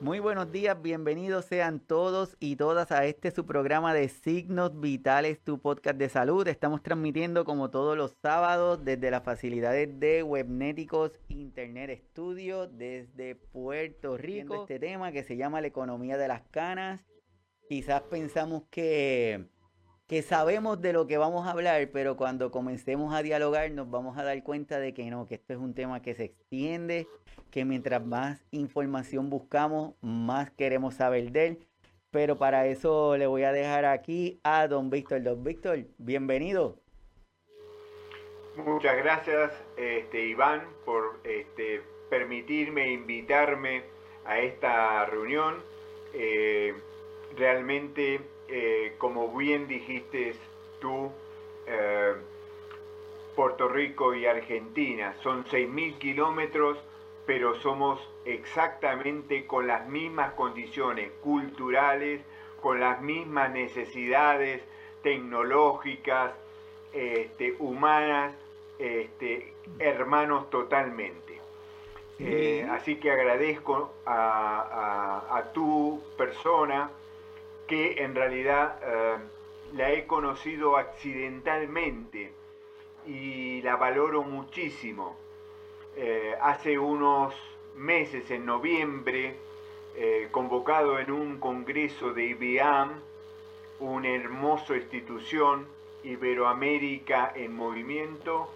Muy 0.00 0.18
buenos 0.18 0.50
días, 0.50 0.80
bienvenidos 0.80 1.44
sean 1.44 1.78
todos 1.78 2.34
y 2.40 2.56
todas 2.56 2.90
a 2.90 3.04
este 3.04 3.30
su 3.30 3.44
programa 3.44 3.92
de 3.92 4.08
Signos 4.08 4.80
Vitales, 4.80 5.40
tu 5.44 5.60
podcast 5.60 5.98
de 5.98 6.08
salud. 6.08 6.48
Estamos 6.48 6.82
transmitiendo 6.82 7.44
como 7.44 7.68
todos 7.68 7.98
los 7.98 8.16
sábados 8.22 8.82
desde 8.82 9.10
las 9.10 9.22
facilidades 9.22 10.00
de 10.00 10.22
Webnéticos 10.22 11.12
Internet 11.28 12.02
Studio 12.12 12.66
desde 12.66 13.34
Puerto 13.34 14.16
Rico. 14.16 14.62
Este 14.62 14.78
tema 14.78 15.12
que 15.12 15.22
se 15.22 15.36
llama 15.36 15.60
la 15.60 15.66
economía 15.66 16.16
de 16.16 16.28
las 16.28 16.40
canas. 16.50 17.04
Quizás 17.68 18.00
pensamos 18.00 18.62
que 18.70 19.50
que 20.10 20.22
sabemos 20.22 20.80
de 20.80 20.92
lo 20.92 21.06
que 21.06 21.18
vamos 21.18 21.46
a 21.46 21.52
hablar, 21.52 21.88
pero 21.92 22.16
cuando 22.16 22.50
comencemos 22.50 23.14
a 23.14 23.22
dialogar 23.22 23.70
nos 23.70 23.88
vamos 23.88 24.18
a 24.18 24.24
dar 24.24 24.42
cuenta 24.42 24.80
de 24.80 24.92
que 24.92 25.08
no, 25.08 25.28
que 25.28 25.36
esto 25.36 25.52
es 25.52 25.60
un 25.60 25.72
tema 25.72 26.02
que 26.02 26.16
se 26.16 26.24
extiende, 26.24 27.06
que 27.52 27.64
mientras 27.64 28.04
más 28.04 28.44
información 28.50 29.30
buscamos, 29.30 29.94
más 30.00 30.50
queremos 30.50 30.94
saber 30.94 31.30
de 31.30 31.46
él. 31.46 31.58
Pero 32.10 32.36
para 32.38 32.66
eso 32.66 33.16
le 33.16 33.28
voy 33.28 33.44
a 33.44 33.52
dejar 33.52 33.84
aquí 33.84 34.40
a 34.42 34.66
don 34.66 34.90
Víctor. 34.90 35.22
Don 35.22 35.44
Víctor, 35.44 35.84
bienvenido. 35.98 36.80
Muchas 38.56 38.96
gracias, 38.96 39.52
este, 39.76 40.26
Iván, 40.26 40.64
por 40.84 41.20
este, 41.22 41.82
permitirme 42.10 42.90
invitarme 42.90 43.84
a 44.24 44.40
esta 44.40 45.06
reunión. 45.06 45.62
Eh, 46.14 46.74
realmente 47.36 48.20
eh, 48.52 48.94
como 48.98 49.28
bien 49.28 49.68
dijiste 49.68 50.34
tú, 50.80 51.12
eh, 51.66 52.14
Puerto 53.36 53.68
Rico 53.68 54.12
y 54.12 54.26
Argentina 54.26 55.14
son 55.22 55.44
6.000 55.44 55.98
kilómetros, 55.98 56.76
pero 57.26 57.54
somos 57.60 58.00
exactamente 58.24 59.46
con 59.46 59.68
las 59.68 59.86
mismas 59.88 60.32
condiciones 60.32 61.12
culturales, 61.22 62.22
con 62.60 62.80
las 62.80 63.00
mismas 63.00 63.52
necesidades 63.52 64.62
tecnológicas, 65.04 66.32
este, 66.92 67.54
humanas, 67.60 68.34
este, 68.80 69.54
hermanos 69.78 70.50
totalmente. 70.50 71.38
Eh, 72.18 72.68
así 72.68 72.96
que 72.96 73.12
agradezco 73.12 73.92
a 74.04 75.44
tu 75.54 76.02
persona 76.18 76.90
que 77.70 78.02
en 78.02 78.16
realidad 78.16 78.80
eh, 78.82 79.16
la 79.74 79.92
he 79.92 80.04
conocido 80.04 80.76
accidentalmente 80.76 82.32
y 83.06 83.62
la 83.62 83.76
valoro 83.76 84.24
muchísimo. 84.24 85.16
Eh, 85.94 86.34
hace 86.42 86.80
unos 86.80 87.32
meses, 87.76 88.28
en 88.32 88.44
noviembre, 88.44 89.36
eh, 89.94 90.26
convocado 90.32 90.98
en 90.98 91.12
un 91.12 91.38
congreso 91.38 92.12
de 92.12 92.24
IBAM, 92.30 92.90
una 93.78 94.08
hermosa 94.08 94.74
institución, 94.76 95.68
Iberoamérica 96.02 97.30
en 97.36 97.54
movimiento, 97.54 98.50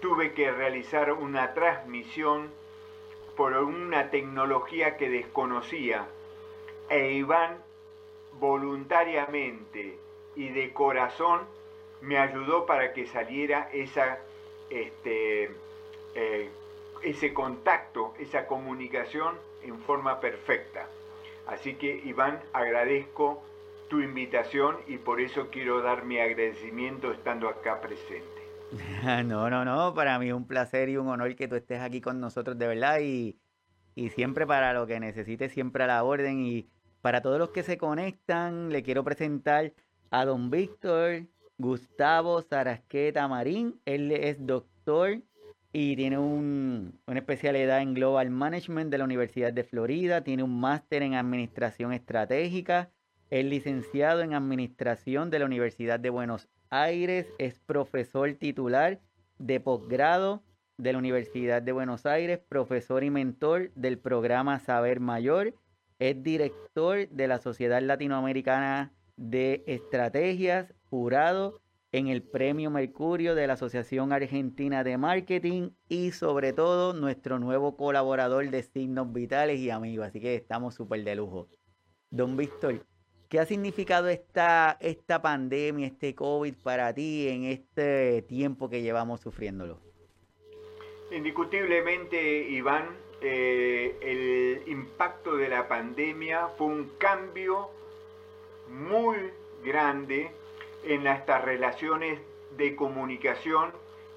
tuve 0.00 0.34
que 0.34 0.50
realizar 0.50 1.10
una 1.12 1.54
transmisión 1.54 2.50
por 3.34 3.54
una 3.54 4.10
tecnología 4.10 4.98
que 4.98 5.08
desconocía 5.08 6.06
e 6.90 7.12
Iván 7.12 7.69
voluntariamente 8.40 9.98
y 10.34 10.48
de 10.48 10.72
corazón 10.72 11.40
me 12.00 12.18
ayudó 12.18 12.66
para 12.66 12.92
que 12.92 13.06
saliera 13.06 13.68
esa, 13.72 14.18
este, 14.70 15.50
eh, 16.14 16.50
ese 17.02 17.34
contacto, 17.34 18.14
esa 18.18 18.46
comunicación 18.46 19.36
en 19.62 19.78
forma 19.80 20.18
perfecta. 20.20 20.88
Así 21.46 21.74
que 21.74 22.00
Iván, 22.04 22.40
agradezco 22.52 23.42
tu 23.88 24.00
invitación 24.00 24.78
y 24.86 24.98
por 24.98 25.20
eso 25.20 25.48
quiero 25.50 25.82
dar 25.82 26.04
mi 26.04 26.18
agradecimiento 26.18 27.12
estando 27.12 27.48
acá 27.48 27.80
presente. 27.80 28.40
No, 29.26 29.50
no, 29.50 29.64
no, 29.64 29.94
para 29.94 30.18
mí 30.18 30.28
es 30.28 30.34
un 30.34 30.46
placer 30.46 30.88
y 30.88 30.96
un 30.96 31.08
honor 31.08 31.34
que 31.34 31.48
tú 31.48 31.56
estés 31.56 31.80
aquí 31.80 32.00
con 32.00 32.20
nosotros 32.20 32.56
de 32.56 32.68
verdad 32.68 33.00
y, 33.02 33.36
y 33.96 34.10
siempre 34.10 34.46
para 34.46 34.72
lo 34.72 34.86
que 34.86 35.00
necesites, 35.00 35.52
siempre 35.52 35.84
a 35.84 35.86
la 35.88 36.04
orden 36.04 36.40
y 36.40 36.70
para 37.00 37.22
todos 37.22 37.38
los 37.38 37.50
que 37.50 37.62
se 37.62 37.78
conectan, 37.78 38.70
le 38.70 38.82
quiero 38.82 39.04
presentar 39.04 39.72
a 40.10 40.24
don 40.24 40.50
Víctor 40.50 41.26
Gustavo 41.58 42.42
Sarasqueta 42.42 43.26
Marín. 43.28 43.80
Él 43.84 44.12
es 44.12 44.44
doctor 44.46 45.22
y 45.72 45.96
tiene 45.96 46.18
una 46.18 47.18
especialidad 47.18 47.80
en 47.80 47.94
Global 47.94 48.30
Management 48.30 48.90
de 48.90 48.98
la 48.98 49.04
Universidad 49.04 49.52
de 49.52 49.64
Florida. 49.64 50.22
Tiene 50.22 50.42
un 50.42 50.60
máster 50.60 51.02
en 51.02 51.14
Administración 51.14 51.92
Estratégica. 51.92 52.90
Es 53.30 53.44
licenciado 53.44 54.22
en 54.22 54.34
Administración 54.34 55.30
de 55.30 55.38
la 55.38 55.46
Universidad 55.46 56.00
de 56.00 56.10
Buenos 56.10 56.48
Aires. 56.68 57.32
Es 57.38 57.60
profesor 57.60 58.32
titular 58.34 59.00
de 59.38 59.60
posgrado 59.60 60.42
de 60.76 60.92
la 60.92 60.98
Universidad 60.98 61.62
de 61.62 61.72
Buenos 61.72 62.04
Aires, 62.04 62.40
profesor 62.48 63.04
y 63.04 63.10
mentor 63.10 63.70
del 63.74 63.98
programa 63.98 64.58
Saber 64.58 64.98
Mayor 64.98 65.54
es 66.00 66.22
director 66.22 67.08
de 67.08 67.28
la 67.28 67.38
Sociedad 67.38 67.80
Latinoamericana 67.82 68.92
de 69.16 69.62
Estrategias, 69.66 70.74
jurado 70.88 71.60
en 71.92 72.08
el 72.08 72.22
Premio 72.22 72.70
Mercurio 72.70 73.34
de 73.34 73.46
la 73.46 73.52
Asociación 73.52 74.12
Argentina 74.12 74.82
de 74.82 74.96
Marketing 74.96 75.70
y 75.88 76.12
sobre 76.12 76.54
todo 76.54 76.94
nuestro 76.94 77.38
nuevo 77.38 77.76
colaborador 77.76 78.48
de 78.48 78.62
signos 78.62 79.12
vitales 79.12 79.60
y 79.60 79.68
amigo. 79.68 80.02
Así 80.02 80.20
que 80.20 80.34
estamos 80.34 80.74
súper 80.74 81.04
de 81.04 81.16
lujo. 81.16 81.48
Don 82.08 82.34
Víctor, 82.34 82.86
¿qué 83.28 83.38
ha 83.38 83.44
significado 83.44 84.08
esta, 84.08 84.78
esta 84.80 85.20
pandemia, 85.20 85.86
este 85.86 86.14
COVID 86.14 86.54
para 86.62 86.94
ti 86.94 87.28
en 87.28 87.44
este 87.44 88.22
tiempo 88.22 88.70
que 88.70 88.80
llevamos 88.80 89.20
sufriéndolo? 89.20 89.80
Indiscutiblemente, 91.10 92.48
Iván, 92.48 93.09
eh, 93.20 93.96
el 94.00 94.62
impacto 94.66 95.36
de 95.36 95.48
la 95.48 95.68
pandemia 95.68 96.48
fue 96.56 96.68
un 96.68 96.90
cambio 96.98 97.68
muy 98.68 99.30
grande 99.62 100.30
en 100.84 101.06
estas 101.06 101.44
relaciones 101.44 102.18
de 102.56 102.74
comunicación 102.74 103.72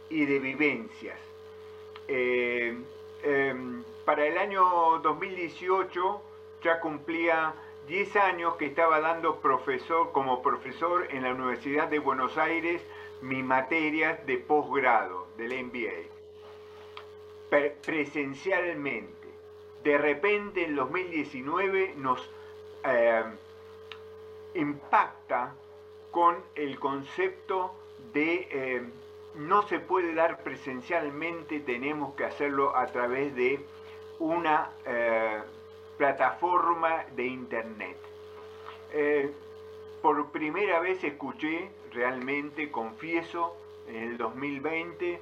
y 0.10 0.26
de 0.26 0.40
vivencias. 0.40 1.20
Eh, 2.08 2.78
em, 3.24 3.84
para 4.06 4.26
el 4.26 4.38
año 4.38 5.00
2018 5.00 6.22
ya 6.62 6.80
cumplía 6.80 7.54
10 7.88 8.16
años 8.16 8.56
que 8.56 8.68
estaba 8.68 9.02
dando 9.02 9.40
profesor, 9.42 10.12
como 10.14 10.42
profesor 10.42 11.08
en 11.10 11.24
la 11.24 11.34
Universidad 11.34 11.90
de 11.90 12.00
Buenos 12.00 12.38
Aires 12.38 12.82
mis 13.22 13.44
materias 13.44 14.26
de 14.26 14.38
posgrado 14.38 15.28
del 15.38 15.66
MBA 15.66 16.13
presencialmente. 17.82 19.28
De 19.84 19.98
repente 19.98 20.66
en 20.66 20.76
2019 20.76 21.94
nos 21.98 22.30
eh, 22.84 23.24
impacta 24.56 25.54
con 26.12 26.38
el 26.56 26.80
concepto 26.80 27.76
de 28.14 28.48
eh, 28.50 28.84
no 29.36 29.68
se 29.68 29.80
puede 29.80 30.14
dar 30.14 30.44
presencialmente, 30.44 31.60
tenemos 31.60 32.14
que 32.16 32.26
hacerlo 32.26 32.76
a 32.76 32.86
través 32.88 33.36
de 33.36 33.60
una 34.20 34.70
eh, 34.86 35.42
plataforma 35.98 37.06
de 37.16 37.26
internet. 37.26 37.98
por 40.04 40.32
primera 40.32 40.80
vez 40.80 41.04
escuché, 41.04 41.72
realmente, 41.92 42.70
confieso, 42.70 43.58
en 43.88 43.96
el 43.96 44.18
2020, 44.18 45.20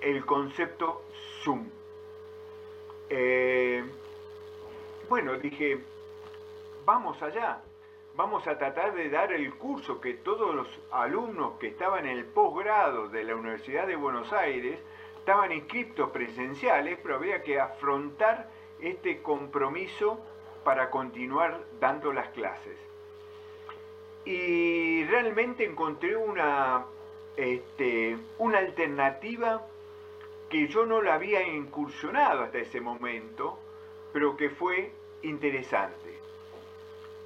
el 0.00 0.24
concepto 0.24 1.02
Zoom. 1.42 1.68
Eh, 3.10 3.84
bueno, 5.08 5.34
dije, 5.34 5.78
vamos 6.84 7.22
allá, 7.22 7.62
vamos 8.14 8.46
a 8.46 8.58
tratar 8.58 8.94
de 8.94 9.08
dar 9.08 9.32
el 9.32 9.54
curso 9.54 10.00
que 10.00 10.14
todos 10.14 10.54
los 10.54 10.68
alumnos 10.90 11.58
que 11.58 11.68
estaban 11.68 12.06
en 12.06 12.18
el 12.18 12.24
posgrado 12.26 13.08
de 13.08 13.24
la 13.24 13.34
Universidad 13.34 13.86
de 13.86 13.96
Buenos 13.96 14.32
Aires 14.32 14.78
estaban 15.18 15.52
inscritos 15.52 16.10
presenciales, 16.10 16.98
pero 17.02 17.16
había 17.16 17.42
que 17.42 17.60
afrontar 17.60 18.50
este 18.80 19.22
compromiso 19.22 20.20
para 20.64 20.90
continuar 20.90 21.64
dando 21.80 22.12
las 22.12 22.28
clases. 22.30 22.76
Y 24.24 25.04
realmente 25.04 25.64
encontré 25.64 26.16
una, 26.16 26.84
este, 27.36 28.18
una 28.38 28.58
alternativa 28.58 29.66
que 30.48 30.68
yo 30.68 30.86
no 30.86 31.02
la 31.02 31.14
había 31.14 31.46
incursionado 31.46 32.44
hasta 32.44 32.58
ese 32.58 32.80
momento, 32.80 33.58
pero 34.12 34.36
que 34.36 34.50
fue 34.50 34.92
interesante. 35.22 36.18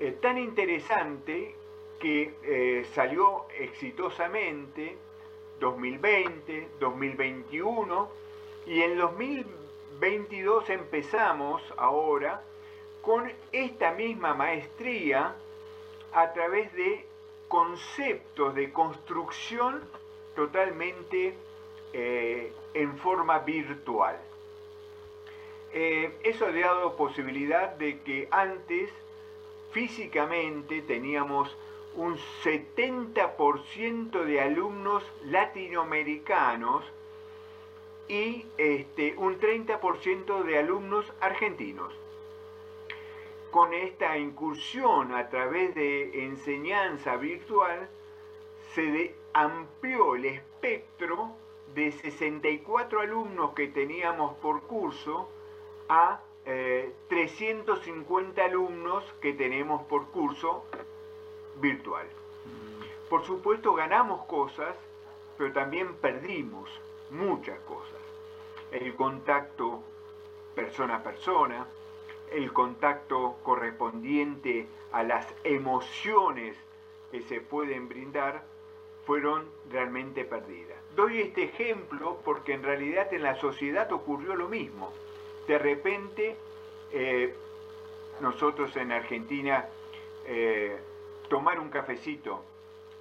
Eh, 0.01 0.17
tan 0.21 0.39
interesante 0.39 1.55
que 2.01 2.35
eh, 2.43 2.87
salió 2.95 3.47
exitosamente 3.59 4.97
2020, 5.61 6.69
2021 6.81 8.09
y 8.67 8.83
en 8.83 8.99
2022 8.99 9.63
22 10.03 10.69
empezamos 10.71 11.63
ahora 11.77 12.43
con 13.03 13.31
esta 13.53 13.93
misma 13.93 14.35
maestría 14.35 15.37
a 16.13 16.33
través 16.33 16.73
de 16.73 17.07
conceptos 17.47 18.53
de 18.57 18.73
construcción 18.73 19.81
totalmente 20.35 21.37
eh, 21.93 22.53
en 22.75 22.97
forma 22.99 23.39
virtual. 23.41 24.17
Eh, 25.73 26.13
eso 26.23 26.47
ha 26.47 26.53
dado 26.53 26.97
posibilidad 26.97 27.71
de 27.77 28.01
que 28.01 28.29
antes 28.31 28.91
físicamente 29.73 30.83
teníamos 30.83 31.57
un 31.95 32.19
70% 32.43 34.25
de 34.25 34.41
alumnos 34.41 35.03
latinoamericanos 35.25 36.85
y 38.09 38.47
este, 38.59 39.15
un 39.17 39.39
30% 39.39 40.43
de 40.45 40.59
alumnos 40.59 41.11
argentinos. 41.21 41.93
Con 43.51 43.73
esta 43.75 44.17
incursión 44.19 45.15
a 45.15 45.29
través 45.29 45.75
de 45.75 46.25
enseñanza 46.25 47.17
virtual, 47.17 47.89
se 48.75 49.15
amplió 49.35 50.15
el 50.15 50.25
espectro 50.27 51.33
de 51.75 51.93
64 51.93 53.01
alumnos 53.01 53.53
que 53.55 53.69
teníamos 53.69 54.35
por 54.39 54.63
curso 54.63 55.29
a 55.89 56.21
350 57.09 58.41
eh, 58.41 58.45
alumnos 58.45 59.05
que 59.21 59.33
tenemos 59.33 59.83
por 59.83 60.09
curso 60.09 60.65
virtual. 61.61 62.07
Por 63.09 63.25
supuesto 63.25 63.75
ganamos 63.75 64.25
cosas, 64.27 64.75
pero 65.39 65.53
también 65.53 65.95
perdimos 65.97 66.69
muchas 67.11 67.59
cosas. 67.61 68.01
El 68.71 68.95
contacto 68.95 69.83
persona 70.55 70.97
a 70.97 71.03
persona, 71.03 71.67
el 72.31 72.53
contacto 72.53 73.37
correspondiente 73.43 74.67
a 74.93 75.03
las 75.03 75.27
emociones 75.45 76.57
que 77.11 77.23
se 77.23 77.41
pueden 77.41 77.89
brindar, 77.89 78.45
fueron 79.05 79.49
realmente 79.71 80.25
perdidas. 80.25 80.72
Doy 80.94 81.21
este 81.21 81.44
ejemplo 81.44 82.21
porque 82.25 82.53
en 82.53 82.62
realidad 82.62 83.12
en 83.12 83.23
la 83.23 83.35
sociedad 83.37 83.91
ocurrió 83.93 84.35
lo 84.35 84.49
mismo. 84.49 84.93
De 85.47 85.59
repente, 85.59 86.37
eh, 86.93 87.35
nosotros 88.21 88.77
en 88.77 88.93
Argentina, 88.93 89.67
eh, 90.27 90.79
tomar 91.29 91.59
un 91.59 91.71
cafecito 91.71 92.44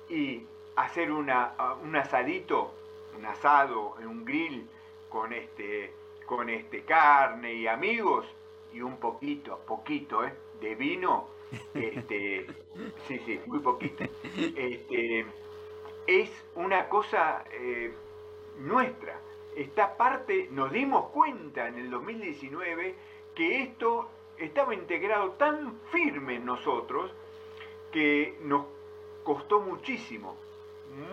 y 0.09 0.45
hacer 0.75 1.11
una, 1.11 1.53
un 1.83 1.95
asadito, 1.95 2.73
un 3.17 3.25
asado 3.25 3.95
en 3.99 4.07
un 4.07 4.25
grill 4.25 4.67
con 5.09 5.33
este, 5.33 5.93
con 6.25 6.49
este 6.49 6.83
carne 6.83 7.53
y 7.53 7.67
amigos 7.67 8.25
y 8.73 8.81
un 8.81 8.97
poquito, 8.97 9.59
poquito, 9.67 10.23
¿eh? 10.23 10.33
de 10.61 10.75
vino, 10.75 11.27
este, 11.73 12.47
sí, 13.07 13.19
sí, 13.25 13.39
muy 13.47 13.59
poquito. 13.59 14.05
Este, 14.55 15.25
es 16.07 16.29
una 16.55 16.89
cosa 16.89 17.43
eh, 17.51 17.93
nuestra. 18.59 19.19
Esta 19.55 19.97
parte, 19.97 20.47
nos 20.51 20.71
dimos 20.71 21.09
cuenta 21.09 21.67
en 21.67 21.77
el 21.77 21.89
2019 21.89 22.95
que 23.35 23.63
esto 23.63 24.09
estaba 24.37 24.73
integrado 24.73 25.31
tan 25.31 25.79
firme 25.91 26.35
en 26.35 26.45
nosotros 26.45 27.11
que 27.91 28.37
nos 28.41 28.65
costó 29.23 29.59
muchísimo, 29.59 30.35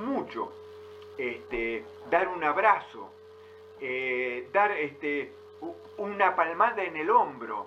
mucho, 0.02 0.52
este, 1.16 1.84
dar 2.10 2.28
un 2.28 2.42
abrazo, 2.44 3.10
eh, 3.80 4.48
dar 4.52 4.72
este, 4.72 5.32
una 5.96 6.34
palmada 6.34 6.82
en 6.84 6.96
el 6.96 7.10
hombro, 7.10 7.66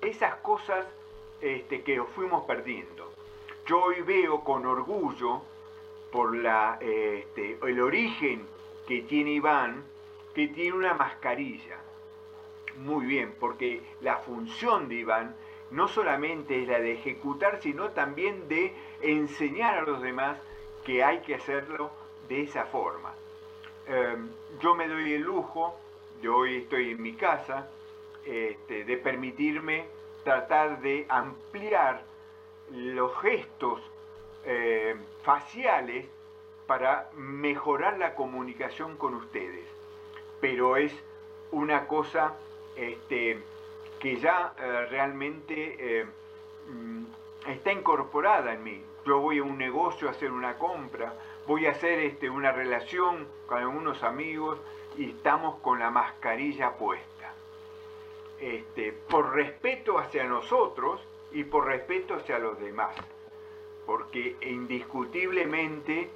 esas 0.00 0.36
cosas 0.36 0.86
este, 1.40 1.82
que 1.82 2.02
fuimos 2.02 2.44
perdiendo. 2.44 3.12
Yo 3.66 3.84
hoy 3.84 4.02
veo 4.02 4.42
con 4.42 4.66
orgullo 4.66 5.42
por 6.12 6.36
este, 6.80 7.58
el 7.62 7.80
origen 7.80 8.46
que 8.86 9.00
tiene 9.02 9.32
Iván, 9.32 9.82
que 10.34 10.48
tiene 10.48 10.76
una 10.76 10.94
mascarilla. 10.94 11.78
Muy 12.76 13.06
bien, 13.06 13.34
porque 13.40 13.82
la 14.02 14.18
función 14.18 14.88
de 14.88 14.96
Iván 14.96 15.34
no 15.70 15.88
solamente 15.88 16.62
es 16.62 16.68
la 16.68 16.78
de 16.78 16.92
ejecutar, 16.92 17.60
sino 17.62 17.90
también 17.90 18.46
de 18.46 18.74
enseñar 19.00 19.78
a 19.78 19.82
los 19.82 20.02
demás 20.02 20.38
que 20.84 21.02
hay 21.02 21.20
que 21.20 21.34
hacerlo 21.34 21.90
de 22.28 22.42
esa 22.42 22.66
forma. 22.66 23.14
Em, 23.86 24.28
yo 24.60 24.74
me 24.74 24.86
doy 24.86 25.14
el 25.14 25.22
lujo, 25.22 25.78
yo 26.20 26.36
hoy 26.36 26.56
estoy 26.56 26.90
en 26.90 27.02
mi 27.02 27.14
casa, 27.14 27.70
este, 28.24 28.84
de 28.84 28.96
permitirme 28.98 29.86
tratar 30.24 30.80
de 30.82 31.06
ampliar 31.08 32.04
los 32.70 33.16
gestos 33.20 33.80
eh, 34.44 34.96
faciales 35.22 36.06
para 36.66 37.10
mejorar 37.14 37.98
la 37.98 38.14
comunicación 38.14 38.96
con 38.96 39.14
ustedes. 39.14 39.66
Pero 40.40 40.76
es 40.76 40.92
una 41.50 41.86
cosa 41.86 42.34
este, 42.76 43.38
que 44.00 44.16
ya 44.16 44.54
eh, 44.58 44.86
realmente 44.90 45.76
eh, 45.78 46.06
mm, 46.68 47.04
está 47.48 47.72
incorporada 47.72 48.54
en 48.54 48.64
mí. 48.64 48.82
Yo 49.04 49.20
voy 49.20 49.38
a 49.38 49.42
un 49.42 49.58
negocio 49.58 50.08
a 50.08 50.12
hacer 50.12 50.30
una 50.30 50.58
compra, 50.58 51.14
voy 51.46 51.66
a 51.66 51.72
hacer 51.72 51.98
este, 52.00 52.30
una 52.30 52.52
relación 52.52 53.26
con 53.46 53.58
algunos 53.58 54.02
amigos 54.02 54.58
y 54.96 55.10
estamos 55.10 55.58
con 55.60 55.78
la 55.78 55.90
mascarilla 55.90 56.72
puesta. 56.76 57.32
Este, 58.40 58.92
por 58.92 59.34
respeto 59.34 59.98
hacia 59.98 60.24
nosotros 60.24 61.00
y 61.32 61.44
por 61.44 61.66
respeto 61.66 62.14
hacia 62.14 62.38
los 62.38 62.58
demás. 62.58 62.94
Porque 63.86 64.36
indiscutiblemente 64.40 66.10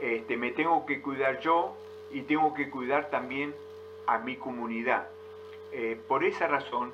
este, 0.00 0.36
me 0.36 0.52
tengo 0.52 0.86
que 0.86 1.00
cuidar 1.02 1.40
yo 1.40 1.74
y 2.10 2.22
tengo 2.22 2.54
que 2.54 2.70
cuidar 2.70 3.10
también 3.10 3.54
a 4.06 4.18
mi 4.18 4.36
comunidad. 4.36 5.08
Eh, 5.72 6.00
por 6.08 6.24
esa 6.24 6.46
razón 6.46 6.92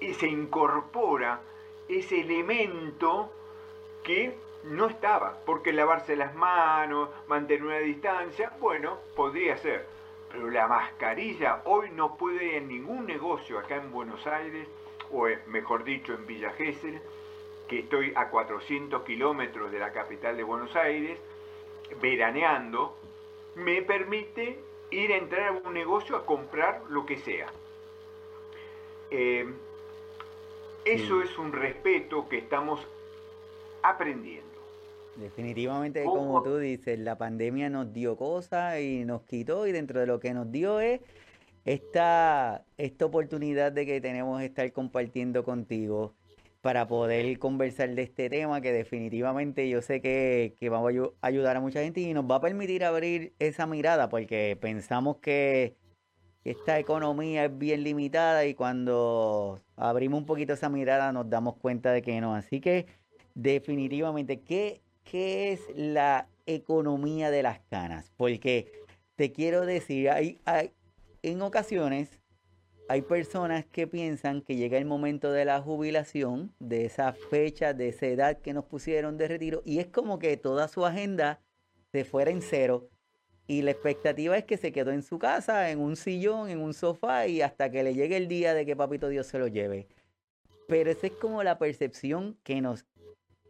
se 0.00 0.28
incorpora 0.28 1.40
ese 1.88 2.20
elemento 2.20 3.30
que 4.02 4.36
no 4.64 4.86
estaba, 4.86 5.38
porque 5.46 5.72
lavarse 5.72 6.16
las 6.16 6.34
manos, 6.34 7.08
mantener 7.28 7.64
una 7.64 7.78
distancia, 7.78 8.52
bueno, 8.60 8.98
podría 9.14 9.56
ser, 9.56 9.86
pero 10.30 10.50
la 10.50 10.66
mascarilla 10.66 11.62
hoy 11.64 11.90
no 11.90 12.16
puede 12.16 12.56
en 12.56 12.68
ningún 12.68 13.06
negocio 13.06 13.58
acá 13.58 13.76
en 13.76 13.92
Buenos 13.92 14.26
Aires, 14.26 14.68
o 15.12 15.28
mejor 15.46 15.84
dicho 15.84 16.14
en 16.14 16.26
Villa 16.26 16.50
Gesell, 16.50 17.00
que 17.68 17.80
estoy 17.80 18.12
a 18.14 18.28
400 18.28 19.02
kilómetros 19.02 19.70
de 19.70 19.78
la 19.78 19.92
capital 19.92 20.36
de 20.36 20.42
Buenos 20.42 20.74
Aires, 20.76 21.18
veraneando, 22.00 22.96
me 23.56 23.82
permite 23.82 24.58
ir 24.90 25.12
a 25.12 25.16
entrar 25.16 25.48
a 25.48 25.52
un 25.52 25.74
negocio 25.74 26.16
a 26.16 26.24
comprar 26.24 26.82
lo 26.88 27.06
que 27.06 27.16
sea. 27.18 27.48
Eh, 29.10 29.46
eso 30.84 31.22
es 31.22 31.36
un 31.38 31.52
respeto 31.52 32.28
que 32.28 32.38
estamos 32.38 32.86
aprendiendo. 33.82 34.46
Definitivamente, 35.16 36.04
como 36.04 36.42
tú 36.42 36.58
dices, 36.58 36.98
la 36.98 37.16
pandemia 37.16 37.70
nos 37.70 37.92
dio 37.92 38.16
cosas 38.16 38.80
y 38.80 39.04
nos 39.04 39.22
quitó 39.22 39.66
y 39.66 39.72
dentro 39.72 39.98
de 39.98 40.06
lo 40.06 40.20
que 40.20 40.34
nos 40.34 40.52
dio 40.52 40.78
es 40.78 41.00
esta, 41.64 42.64
esta 42.76 43.06
oportunidad 43.06 43.72
de 43.72 43.86
que 43.86 44.00
tenemos 44.00 44.42
estar 44.42 44.70
compartiendo 44.72 45.42
contigo 45.42 46.14
para 46.66 46.88
poder 46.88 47.38
conversar 47.38 47.94
de 47.94 48.02
este 48.02 48.28
tema 48.28 48.60
que 48.60 48.72
definitivamente 48.72 49.68
yo 49.68 49.82
sé 49.82 50.00
que, 50.00 50.56
que 50.58 50.68
va 50.68 50.78
a 50.78 51.12
ayudar 51.20 51.56
a 51.56 51.60
mucha 51.60 51.80
gente 51.80 52.00
y 52.00 52.12
nos 52.12 52.24
va 52.24 52.36
a 52.36 52.40
permitir 52.40 52.82
abrir 52.82 53.34
esa 53.38 53.68
mirada 53.68 54.08
porque 54.08 54.58
pensamos 54.60 55.18
que 55.18 55.76
esta 56.42 56.80
economía 56.80 57.44
es 57.44 57.56
bien 57.56 57.84
limitada 57.84 58.44
y 58.46 58.54
cuando 58.54 59.60
abrimos 59.76 60.18
un 60.18 60.26
poquito 60.26 60.54
esa 60.54 60.68
mirada 60.68 61.12
nos 61.12 61.30
damos 61.30 61.54
cuenta 61.54 61.92
de 61.92 62.02
que 62.02 62.20
no. 62.20 62.34
Así 62.34 62.60
que 62.60 62.86
definitivamente, 63.36 64.40
¿qué 64.40 64.82
qué 65.08 65.52
es 65.52 65.60
la 65.76 66.28
economía 66.46 67.30
de 67.30 67.44
las 67.44 67.60
canas, 67.70 68.12
porque 68.16 68.72
te 69.14 69.30
quiero 69.30 69.64
decir, 69.64 70.10
hay, 70.10 70.40
en 71.22 71.42
ocasiones 71.42 72.20
hay 72.88 73.02
personas 73.02 73.64
que 73.66 73.86
piensan 73.86 74.42
que 74.42 74.54
llega 74.54 74.78
el 74.78 74.84
momento 74.84 75.32
de 75.32 75.44
la 75.44 75.60
jubilación, 75.60 76.54
de 76.60 76.84
esa 76.84 77.12
fecha, 77.12 77.74
de 77.74 77.88
esa 77.88 78.06
edad 78.06 78.40
que 78.40 78.52
nos 78.52 78.64
pusieron 78.64 79.16
de 79.16 79.28
retiro, 79.28 79.62
y 79.64 79.80
es 79.80 79.88
como 79.88 80.18
que 80.18 80.36
toda 80.36 80.68
su 80.68 80.86
agenda 80.86 81.40
se 81.92 82.04
fuera 82.04 82.30
en 82.30 82.42
cero. 82.42 82.88
Y 83.48 83.62
la 83.62 83.72
expectativa 83.72 84.36
es 84.36 84.44
que 84.44 84.56
se 84.56 84.72
quedó 84.72 84.92
en 84.92 85.02
su 85.02 85.18
casa, 85.18 85.70
en 85.70 85.80
un 85.80 85.96
sillón, 85.96 86.48
en 86.48 86.60
un 86.60 86.74
sofá, 86.74 87.26
y 87.26 87.42
hasta 87.42 87.70
que 87.70 87.82
le 87.82 87.94
llegue 87.94 88.16
el 88.16 88.28
día 88.28 88.54
de 88.54 88.64
que 88.64 88.76
Papito 88.76 89.08
Dios 89.08 89.26
se 89.26 89.38
lo 89.38 89.48
lleve. 89.48 89.88
Pero 90.68 90.90
esa 90.90 91.08
es 91.08 91.12
como 91.14 91.42
la 91.42 91.58
percepción 91.58 92.38
que 92.42 92.60
nos 92.60 92.86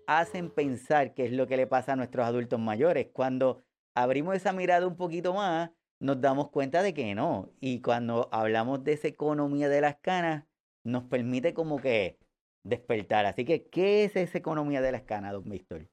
hacen 0.06 0.50
pensar 0.50 1.14
que 1.14 1.24
es 1.26 1.32
lo 1.32 1.46
que 1.46 1.56
le 1.56 1.66
pasa 1.66 1.92
a 1.92 1.96
nuestros 1.96 2.26
adultos 2.26 2.60
mayores. 2.60 3.08
Cuando 3.12 3.62
abrimos 3.94 4.36
esa 4.36 4.52
mirada 4.52 4.86
un 4.86 4.96
poquito 4.96 5.34
más, 5.34 5.70
nos 6.00 6.20
damos 6.20 6.50
cuenta 6.50 6.82
de 6.82 6.94
que 6.94 7.14
no. 7.14 7.50
Y 7.60 7.80
cuando 7.80 8.28
hablamos 8.32 8.84
de 8.84 8.92
esa 8.92 9.08
economía 9.08 9.68
de 9.68 9.80
las 9.80 9.96
canas, 9.96 10.44
nos 10.84 11.04
permite 11.04 11.54
como 11.54 11.80
que 11.80 12.18
despertar. 12.64 13.26
Así 13.26 13.44
que, 13.44 13.68
¿qué 13.68 14.04
es 14.04 14.16
esa 14.16 14.38
economía 14.38 14.80
de 14.80 14.92
las 14.92 15.02
canas, 15.02 15.32
don 15.32 15.44
Víctor? 15.44 15.88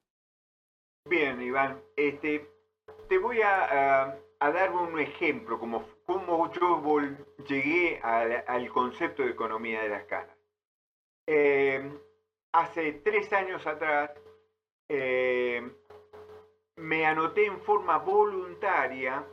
Bien, 1.08 1.40
Iván, 1.40 1.80
este, 1.96 2.48
te 3.08 3.18
voy 3.18 3.40
a, 3.42 4.18
dar 4.40 4.72
un 4.72 4.98
ejemplo, 4.98 5.58
como, 5.58 5.84
como 6.06 6.52
yo 6.52 7.00
llegué 7.46 8.00
al, 8.02 8.68
concepto 8.68 9.22
de 9.22 9.30
economía 9.30 9.82
de 9.82 9.88
las 9.88 10.04
canas. 10.04 10.36
Eh, 11.26 11.90
hace 12.52 12.92
tres 13.04 13.32
años 13.32 13.66
atrás 13.66 14.10
eh, 14.88 15.62
me 16.76 17.06
anoté 17.06 17.46
en 17.46 17.60
forma 17.62 17.98
voluntaria 17.98 19.24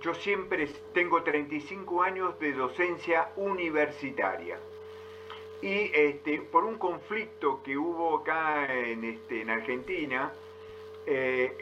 yo 0.00 0.14
siempre 0.14 0.68
tengo 0.94 1.22
35 1.22 2.02
años 2.02 2.38
de 2.38 2.52
docencia 2.52 3.30
universitaria. 3.36 4.58
Y 5.62 5.90
este, 5.92 6.40
por 6.40 6.64
un 6.64 6.78
conflicto 6.78 7.62
que 7.62 7.76
hubo 7.76 8.18
acá 8.18 8.74
en, 8.74 9.04
este, 9.04 9.42
en 9.42 9.50
Argentina, 9.50 10.32
eh, 11.06 11.54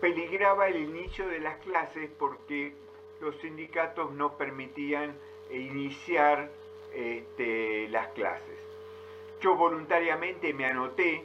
peligraba 0.00 0.68
el 0.68 0.76
inicio 0.82 1.28
de 1.28 1.38
las 1.38 1.58
clases 1.58 2.10
porque 2.18 2.72
los 3.20 3.36
sindicatos 3.36 4.12
no 4.12 4.36
permitían 4.36 5.16
iniciar 5.50 6.50
este, 6.92 7.88
las 7.90 8.08
clases. 8.08 8.58
Yo 9.40 9.54
voluntariamente 9.54 10.52
me 10.52 10.66
anoté 10.66 11.24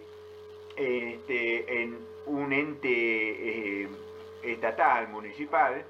en 0.76 1.98
un 2.28 2.54
ente 2.54 3.84
eh, 3.84 3.90
estatal, 4.44 5.10
municipal, 5.10 5.84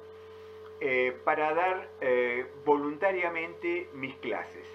eh, 0.81 1.13
para 1.25 1.53
dar 1.53 1.89
eh, 1.99 2.45
voluntariamente 2.63 3.89
mis 3.93 4.15
clases 4.15 4.65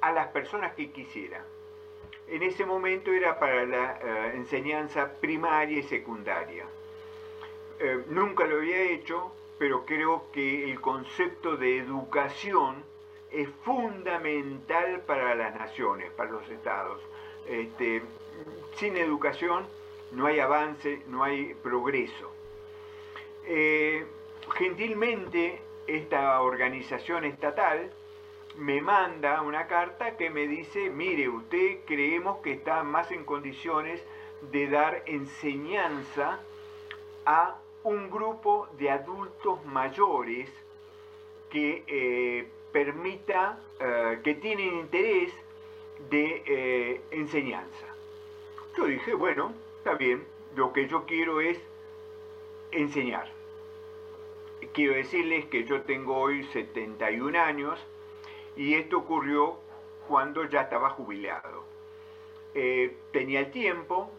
a 0.00 0.12
las 0.12 0.28
personas 0.28 0.74
que 0.74 0.92
quisiera. 0.92 1.44
En 2.28 2.44
ese 2.44 2.64
momento 2.64 3.12
era 3.12 3.40
para 3.40 3.66
la 3.66 3.98
eh, 4.00 4.32
enseñanza 4.36 5.14
primaria 5.20 5.80
y 5.80 5.82
secundaria. 5.82 6.64
nunca 8.08 8.44
lo 8.46 8.58
había 8.58 8.80
hecho, 8.82 9.32
pero 9.58 9.84
creo 9.84 10.30
que 10.32 10.70
el 10.70 10.80
concepto 10.80 11.56
de 11.56 11.78
educación 11.78 12.84
es 13.32 13.48
fundamental 13.64 15.00
para 15.06 15.34
las 15.34 15.54
naciones, 15.56 16.10
para 16.12 16.30
los 16.30 16.48
estados. 16.50 17.00
Este, 17.48 18.02
sin 18.76 18.96
educación 18.96 19.66
no 20.12 20.26
hay 20.26 20.38
avance, 20.38 21.02
no 21.08 21.24
hay 21.24 21.54
progreso 21.54 22.30
gentilmente 24.56 25.60
esta 25.86 26.40
organización 26.40 27.24
estatal 27.24 27.90
me 28.56 28.80
manda 28.80 29.42
una 29.42 29.66
carta 29.66 30.16
que 30.16 30.30
me 30.30 30.46
dice, 30.46 30.90
mire, 30.90 31.28
usted 31.28 31.80
creemos 31.86 32.38
que 32.38 32.52
está 32.52 32.82
más 32.82 33.10
en 33.10 33.24
condiciones 33.24 34.02
de 34.52 34.68
dar 34.68 35.02
enseñanza 35.06 36.40
a 37.24 37.56
un 37.84 38.10
grupo 38.10 38.68
de 38.78 38.90
adultos 38.90 39.64
mayores 39.66 40.50
que 41.48 41.84
eh, 41.86 42.48
permita, 42.72 43.58
eh, 43.78 44.20
que 44.22 44.34
tienen 44.34 44.78
interés 44.78 45.32
de 46.10 46.42
eh, 46.46 47.00
enseñanza. 47.10 47.86
Yo 48.76 48.86
dije, 48.86 49.14
bueno, 49.14 49.52
está 49.78 49.94
bien, 49.94 50.24
lo 50.54 50.72
que 50.72 50.88
yo 50.88 51.06
quiero 51.06 51.40
es 51.40 51.58
enseñar 52.72 53.39
quiero 54.72 54.94
decirles 54.94 55.46
que 55.46 55.64
yo 55.64 55.82
tengo 55.82 56.16
hoy 56.16 56.44
71 56.44 57.38
años 57.38 57.84
y 58.56 58.74
esto 58.74 58.98
ocurrió 58.98 59.58
cuando 60.08 60.44
ya 60.44 60.62
estaba 60.62 60.90
jubilado. 60.90 61.64
Eh, 62.54 62.96
tenía 63.12 63.40
el 63.40 63.50
tiempo 63.50 64.10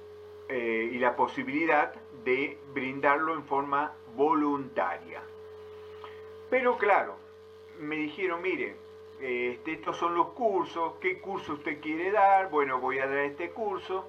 eh, 0.47 0.89
y 0.91 0.97
la 0.99 1.15
posibilidad 1.15 1.93
de 2.23 2.57
brindarlo 2.73 3.33
en 3.33 3.43
forma 3.45 3.93
voluntaria. 4.15 5.21
Pero 6.49 6.77
claro, 6.77 7.15
me 7.79 7.95
dijeron, 7.95 8.41
mire, 8.41 8.75
este, 9.19 9.73
estos 9.73 9.97
son 9.97 10.15
los 10.15 10.29
cursos, 10.29 10.93
¿qué 10.99 11.19
curso 11.19 11.53
usted 11.53 11.79
quiere 11.79 12.11
dar? 12.11 12.49
Bueno, 12.49 12.79
voy 12.79 12.99
a 12.99 13.07
dar 13.07 13.19
este 13.19 13.51
curso, 13.51 14.05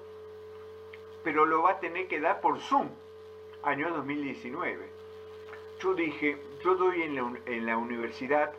pero 1.23 1.45
lo 1.45 1.61
va 1.61 1.71
a 1.71 1.79
tener 1.79 2.07
que 2.07 2.19
dar 2.19 2.41
por 2.41 2.59
Zoom, 2.59 2.89
año 3.63 3.89
2019 3.91 4.92
yo 5.79 5.93
dije, 5.93 6.37
yo 6.63 6.75
doy 6.75 7.01
en 7.03 7.65
la, 7.65 7.77
universidad 7.77 8.53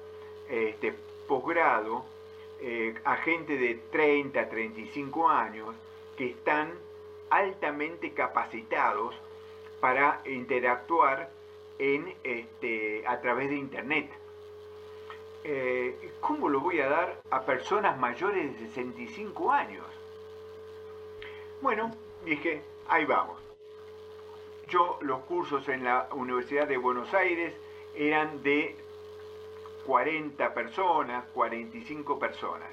este, 0.49 0.95
posgrado 1.27 2.05
eh, 2.61 2.95
a 3.05 3.17
gente 3.17 3.57
de 3.57 3.75
30, 3.91 4.49
35 4.49 5.29
años 5.29 5.75
que 6.17 6.31
están 6.31 6.73
altamente 7.31 8.13
capacitados 8.13 9.15
para 9.81 10.21
interactuar 10.25 11.31
en, 11.79 12.15
este, 12.23 13.07
a 13.07 13.21
través 13.21 13.51
de 13.51 13.57
Internet. 13.57 14.11
Eh, 15.45 16.11
¿Cómo 16.21 16.49
lo 16.49 16.61
voy 16.61 16.81
a 16.81 16.89
dar 16.89 17.21
a 17.31 17.45
personas 17.45 17.99
mayores 17.99 18.59
de 18.59 18.67
65 18.67 19.53
años? 19.53 19.85
Bueno, 21.61 21.95
dije, 22.25 22.63
ahí 22.89 23.05
vamos. 23.05 23.44
Yo 24.69 24.99
los 25.03 25.21
cursos 25.25 25.69
en 25.69 25.85
la 25.85 26.09
Universidad 26.13 26.67
de 26.67 26.77
Buenos 26.77 27.13
Aires 27.15 27.55
eran 27.95 28.43
de 28.43 28.77
40 29.87 30.55
personas, 30.55 31.25
45 31.35 32.19
personas. 32.19 32.71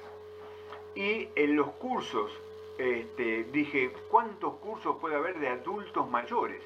Y 0.94 1.28
en 1.34 1.56
los 1.56 1.68
cursos 1.72 2.32
este, 2.78 3.44
dije, 3.44 3.92
¿cuántos 4.10 4.54
cursos 4.54 4.96
puede 5.00 5.16
haber 5.16 5.38
de 5.38 5.48
adultos 5.48 6.08
mayores? 6.10 6.62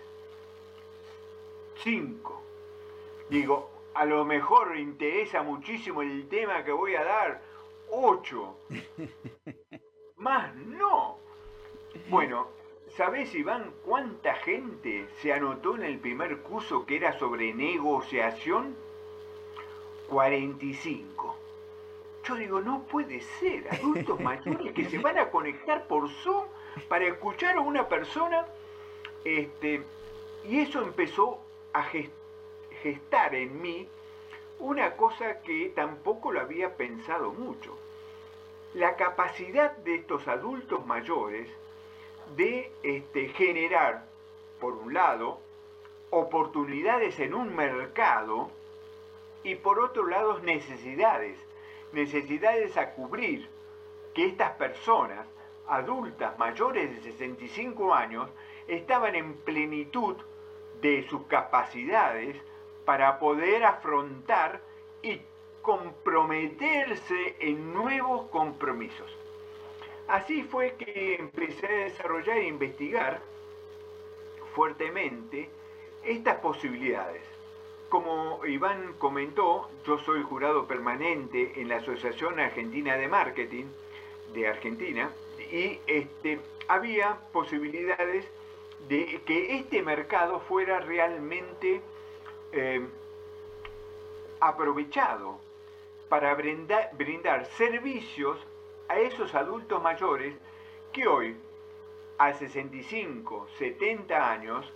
Cinco. 1.83 2.43
Digo, 3.29 3.71
a 3.95 4.05
lo 4.05 4.25
mejor 4.25 4.77
interesa 4.77 5.43
muchísimo 5.43 6.03
el 6.03 6.29
tema 6.29 6.65
que 6.65 6.73
voy 6.73 6.95
a 6.95 7.05
dar. 7.05 7.43
Ocho. 7.91 8.59
Más 10.17 10.55
no. 10.57 11.19
Bueno, 12.09 12.49
¿Sabés, 12.97 13.35
Iván, 13.35 13.75
cuánta 13.85 14.35
gente 14.37 15.07
se 15.21 15.31
anotó 15.31 15.77
en 15.77 15.83
el 15.83 15.99
primer 15.99 16.39
curso 16.39 16.87
que 16.87 16.97
era 16.97 17.19
sobre 17.19 17.53
negociación? 17.53 18.75
45. 20.09 21.37
Yo 22.25 22.35
digo, 22.37 22.61
no 22.63 22.85
puede 22.85 23.21
ser, 23.21 23.69
adultos 23.71 24.19
mayores 24.23 24.73
que 24.73 24.89
se 24.89 24.97
van 24.97 25.19
a 25.19 25.31
conectar 25.31 25.87
por 25.87 26.09
Zoom 26.09 26.47
para 26.89 27.05
escuchar 27.05 27.59
a 27.59 27.61
una 27.61 27.87
persona. 27.87 28.47
Este, 29.27 29.83
y 30.49 30.61
eso 30.61 30.81
empezó 30.81 31.39
a 31.75 31.85
gestar 32.83 33.35
en 33.35 33.61
mí 33.61 33.91
una 34.59 34.97
cosa 34.97 35.43
que 35.43 35.71
tampoco 35.75 36.33
lo 36.33 36.41
había 36.41 36.79
pensado 36.79 37.35
mucho. 37.35 37.77
La 38.73 38.97
capacidad 38.97 39.77
de 39.77 39.97
estos 39.97 40.27
adultos 40.29 40.87
mayores 40.87 41.51
de 42.35 42.73
este, 42.83 43.29
generar, 43.31 44.05
por 44.61 44.73
un 44.75 44.95
lado, 44.95 45.41
oportunidades 46.11 47.19
en 47.21 47.35
un 47.35 47.55
mercado 47.55 48.51
y 49.43 49.55
por 49.55 49.79
otro 49.79 50.07
lado 50.07 50.39
necesidades, 50.41 51.39
necesidades 51.93 52.77
a 52.77 52.93
cubrir 52.95 53.49
que 54.15 54.27
estas 54.27 54.53
personas, 54.53 55.27
adultas 55.69 56.39
mayores 56.39 56.95
de 56.95 57.13
65 57.13 57.95
años, 57.95 58.29
estaban 58.67 59.15
en 59.15 59.35
plenitud 59.35 60.17
de 60.81 61.07
sus 61.09 61.23
capacidades 61.27 62.37
para 62.85 63.19
poder 63.19 63.65
afrontar 63.65 64.61
y 65.03 65.21
comprometerse 65.63 67.37
en 67.41 67.75
nuevos 67.75 68.29
compromisos. 68.31 69.17
Así 70.09 70.45
fue 70.45 70.75
que 70.75 71.17
empecé 71.17 71.67
a 71.67 71.85
desarrollar 71.85 72.39
e 72.39 72.47
investigar 72.47 73.21
fuertemente 74.55 75.51
estas 76.05 76.37
posibilidades. 76.37 77.23
Como 77.89 78.45
Iván 78.47 78.95
comentó, 78.99 79.69
yo 79.85 79.99
soy 79.99 80.23
jurado 80.23 80.67
permanente 80.67 81.61
en 81.61 81.69
la 81.69 81.77
Asociación 81.77 82.39
Argentina 82.39 82.97
de 82.97 83.09
Marketing 83.09 83.65
de 84.33 84.49
Argentina 84.49 85.11
y 85.51 85.81
este, 85.87 86.41
había 86.69 87.19
posibilidades 87.33 88.27
de 88.89 89.21
que 89.27 89.57
este 89.57 89.83
mercado 89.83 90.41
fuera 90.41 90.81
realmente 90.81 91.81
eh, 92.53 92.87
aprovechado 94.41 95.41
para 96.09 96.35
brindar 96.35 97.47
servicios 97.57 98.39
a 98.89 98.99
esos 98.99 99.35
adultos 99.35 99.83
mayores 99.83 100.35
que 100.93 101.07
hoy, 101.07 101.37
a 102.19 102.33
65, 102.33 103.49
70 103.59 104.31
años, 104.31 104.73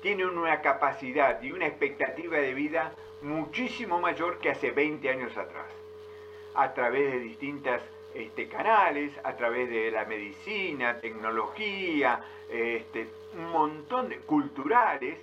tienen 0.00 0.28
una 0.28 0.60
capacidad 0.60 1.42
y 1.42 1.52
una 1.52 1.66
expectativa 1.66 2.36
de 2.36 2.54
vida 2.54 2.92
muchísimo 3.22 4.00
mayor 4.00 4.38
que 4.38 4.50
hace 4.50 4.70
20 4.70 5.08
años 5.10 5.36
atrás, 5.36 5.66
a 6.54 6.72
través 6.74 7.12
de 7.12 7.18
distintas 7.18 7.82
este, 8.14 8.48
canales, 8.48 9.12
a 9.24 9.36
través 9.36 9.68
de 9.68 9.90
la 9.90 10.04
medicina, 10.04 11.00
tecnología, 11.00 12.24
este, 12.48 13.08
un 13.36 13.50
montón 13.50 14.08
de 14.08 14.18
culturales 14.18 15.18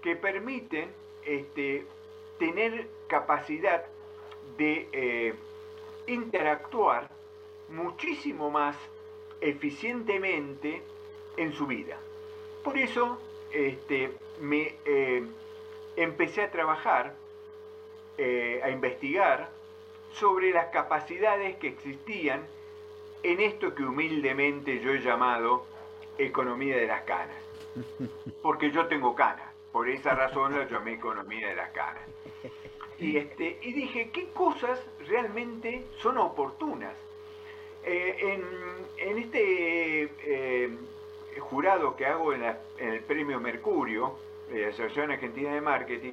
que 0.00 0.16
permiten 0.16 0.90
este, 1.24 1.86
tener 2.38 2.88
capacidad 3.06 3.84
de 4.56 4.88
eh, 4.92 5.34
interactuar 6.06 7.08
muchísimo 7.68 8.50
más 8.50 8.76
eficientemente 9.40 10.82
en 11.36 11.52
su 11.52 11.66
vida. 11.66 11.96
Por 12.62 12.78
eso 12.78 13.20
este, 13.52 14.12
me 14.40 14.76
eh, 14.84 15.26
empecé 15.96 16.42
a 16.42 16.50
trabajar, 16.50 17.14
eh, 18.18 18.60
a 18.62 18.70
investigar 18.70 19.50
sobre 20.12 20.52
las 20.52 20.66
capacidades 20.66 21.56
que 21.56 21.68
existían 21.68 22.42
en 23.22 23.40
esto 23.40 23.74
que 23.74 23.84
humildemente 23.84 24.80
yo 24.80 24.92
he 24.92 25.00
llamado 25.00 25.66
economía 26.18 26.76
de 26.76 26.86
las 26.86 27.02
canas. 27.02 27.36
Porque 28.42 28.70
yo 28.70 28.86
tengo 28.86 29.14
canas, 29.14 29.52
por 29.72 29.88
esa 29.88 30.14
razón 30.14 30.54
lo 30.54 30.68
llamé 30.68 30.94
economía 30.94 31.48
de 31.48 31.56
las 31.56 31.70
canas. 31.70 32.02
Y, 33.02 33.16
este, 33.16 33.58
y 33.62 33.72
dije, 33.72 34.10
¿qué 34.12 34.28
cosas 34.28 34.80
realmente 35.08 35.86
son 35.98 36.18
oportunas? 36.18 36.94
Eh, 37.84 38.38
en, 38.96 39.18
este 39.18 40.02
eh, 40.24 40.78
jurado 41.40 41.96
que 41.96 42.06
hago 42.06 42.32
en, 42.32 42.44
el 42.78 43.00
premio 43.00 43.40
Mercurio, 43.40 44.16
de 44.48 44.62
la 44.62 44.68
Asociación 44.68 45.10
Argentina 45.10 45.52
de 45.52 45.60
Marketing, 45.60 46.12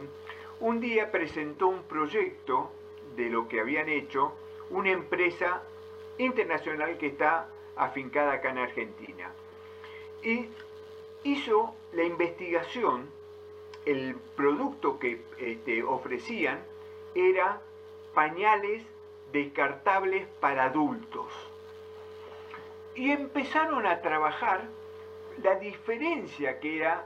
un 0.61 0.79
día 0.79 1.11
presentó 1.11 1.67
un 1.67 1.83
proyecto 1.83 2.71
de 3.15 3.29
lo 3.29 3.47
que 3.47 3.59
habían 3.59 3.87
hecho 3.87 4.33
una 4.71 4.89
empresa 4.89 5.61
internacional 6.17 6.97
que 6.97 7.07
está 7.07 7.49
afincada 7.75 8.33
acá 8.33 8.49
en 8.49 8.57
Argentina. 8.57 9.31
Y 10.23 10.47
hizo 11.23 11.75
la 11.93 12.03
investigación, 12.03 13.09
el 13.85 14.15
producto 14.35 14.97
que 14.97 15.21
este, 15.37 15.83
ofrecían 15.83 16.59
era 17.19 17.61
pañales 18.13 18.83
descartables 19.31 20.27
para 20.39 20.65
adultos. 20.65 21.31
Y 22.95 23.11
empezaron 23.11 23.85
a 23.85 24.01
trabajar 24.01 24.61
la 25.41 25.55
diferencia 25.55 26.59
que 26.59 26.77
era 26.77 27.05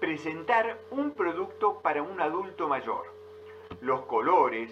presentar 0.00 0.78
un 0.90 1.12
producto 1.12 1.80
para 1.80 2.02
un 2.02 2.20
adulto 2.20 2.68
mayor. 2.68 3.06
Los 3.80 4.02
colores, 4.02 4.70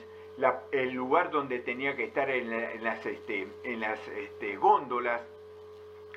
el 0.70 0.92
lugar 0.92 1.30
donde 1.30 1.58
tenía 1.58 1.96
que 1.96 2.04
estar 2.04 2.30
en, 2.30 2.82
las, 2.82 3.04
este, 3.06 3.48
en 3.64 3.80
las 3.80 4.06
este, 4.08 4.56
góndolas, 4.56 5.22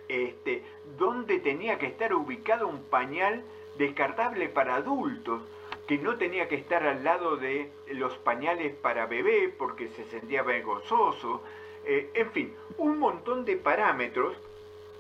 este, 0.07 0.63
donde 0.97 1.39
tenía 1.39 1.79
que 1.79 1.87
estar 1.87 2.13
ubicado 2.13 2.67
un 2.67 2.83
pañal 2.83 3.43
descartable 3.77 4.49
para 4.49 4.75
adultos, 4.75 5.41
que 5.87 5.97
no 5.97 6.17
tenía 6.17 6.47
que 6.47 6.55
estar 6.55 6.85
al 6.85 7.03
lado 7.03 7.37
de 7.37 7.69
los 7.87 8.17
pañales 8.17 8.73
para 8.75 9.05
bebé 9.05 9.53
porque 9.55 9.87
se 9.89 10.05
sentía 10.05 10.41
vergonzoso, 10.41 11.43
eh, 11.85 12.09
en 12.13 12.31
fin, 12.31 12.55
un 12.77 12.97
montón 12.97 13.45
de 13.45 13.57
parámetros 13.57 14.35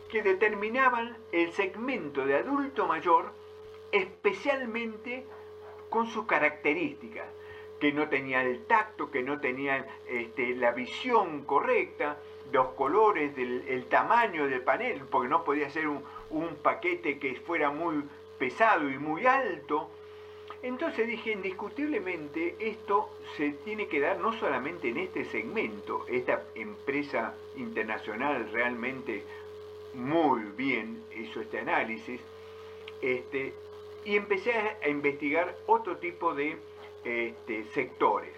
que 0.09 0.21
determinaban 0.21 1.17
el 1.31 1.51
segmento 1.53 2.25
de 2.25 2.35
adulto 2.35 2.85
mayor 2.85 3.31
especialmente 3.91 5.25
con 5.89 6.07
sus 6.07 6.25
características, 6.25 7.25
que 7.79 7.91
no 7.91 8.07
tenían 8.09 8.45
el 8.45 8.65
tacto, 8.65 9.09
que 9.09 9.23
no 9.23 9.39
tenían 9.39 9.85
este, 10.07 10.55
la 10.55 10.71
visión 10.71 11.43
correcta, 11.45 12.17
los 12.51 12.67
colores, 12.69 13.37
el 13.37 13.85
tamaño 13.89 14.47
del 14.47 14.61
panel, 14.61 15.01
porque 15.09 15.29
no 15.29 15.43
podía 15.43 15.69
ser 15.69 15.87
un 15.87 16.55
paquete 16.61 17.17
que 17.17 17.35
fuera 17.35 17.71
muy 17.71 18.03
pesado 18.37 18.89
y 18.89 18.97
muy 18.97 19.25
alto. 19.25 19.89
Entonces 20.65 21.07
dije, 21.07 21.31
indiscutiblemente 21.31 22.55
esto 22.57 23.11
se 23.37 23.51
tiene 23.51 23.87
que 23.87 23.99
dar 23.99 24.17
no 24.17 24.33
solamente 24.33 24.89
en 24.89 24.97
este 24.97 25.23
segmento, 25.25 26.07
esta 26.07 26.41
empresa 26.55 27.35
internacional 27.55 28.49
realmente 28.51 29.23
muy 29.93 30.41
bien 30.57 31.03
hizo 31.15 31.41
este 31.41 31.59
análisis, 31.59 32.19
este, 32.99 33.53
y 34.05 34.15
empecé 34.15 34.53
a 34.83 34.89
investigar 34.89 35.55
otro 35.67 35.97
tipo 35.97 36.33
de 36.33 36.57
este, 37.03 37.65
sectores. 37.65 38.33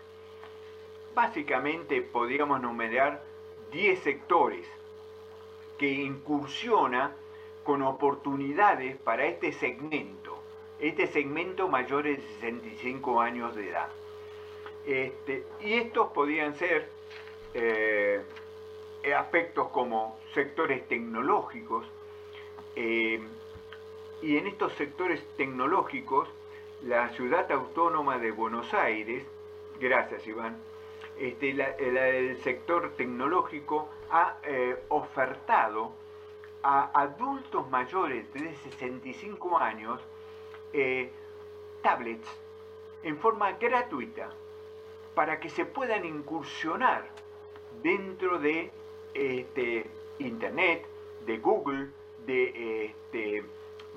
Básicamente 1.16 2.02
podríamos 2.02 2.60
numerar 2.60 3.24
10 3.72 4.00
sectores 4.00 4.68
que 5.78 5.90
incursiona 5.94 7.16
con 7.63 7.84
oportunidades 7.84 8.98
para 8.98 9.28
este 9.28 9.54
segmento, 9.54 10.27
este 10.80 11.08
segmento 11.08 11.68
mayor 11.68 12.04
de 12.04 12.18
65 12.18 13.22
años 13.22 13.56
de 13.56 13.70
edad. 13.70 13.90
Este, 14.86 15.46
y 15.62 15.74
estos 15.74 16.12
podrían 16.12 16.56
ser 16.56 16.90
eh, 17.54 18.24
aspectos 19.16 19.70
como 19.70 20.20
sectores 20.34 20.88
tecnológicos, 20.88 21.86
eh, 22.76 23.20
y 24.22 24.38
en 24.38 24.48
estos 24.48 24.74
sectores 24.74 25.24
tecnológicos, 25.36 26.30
la 26.82 27.10
ciudad 27.10 27.52
autónoma 27.52 28.18
de 28.18 28.32
Buenos 28.32 28.74
Aires, 28.74 29.26
gracias 29.80 30.28
Iván, 30.28 30.58
este, 31.20 31.50
el 31.50 32.38
sector 32.44 32.94
tecnológico 32.96 33.90
ha 34.12 34.38
eh, 34.44 34.78
ofertado 34.90 35.92
a 36.62 36.92
adultos 37.00 37.70
mayores 37.70 38.32
de 38.34 38.54
65 38.56 39.58
años 39.58 40.00
eh, 40.73 41.10
tablets 41.82 42.27
en 43.03 43.17
forma 43.17 43.53
gratuita 43.53 44.30
para 45.15 45.39
que 45.39 45.49
se 45.49 45.65
puedan 45.65 46.06
incursionar 46.06 47.06
dentro 47.82 48.39
de 48.39 48.71
este, 49.13 49.86
Internet, 50.19 50.86
de 51.25 51.38
Google, 51.38 51.89
de 52.25 52.86
este, 52.86 53.43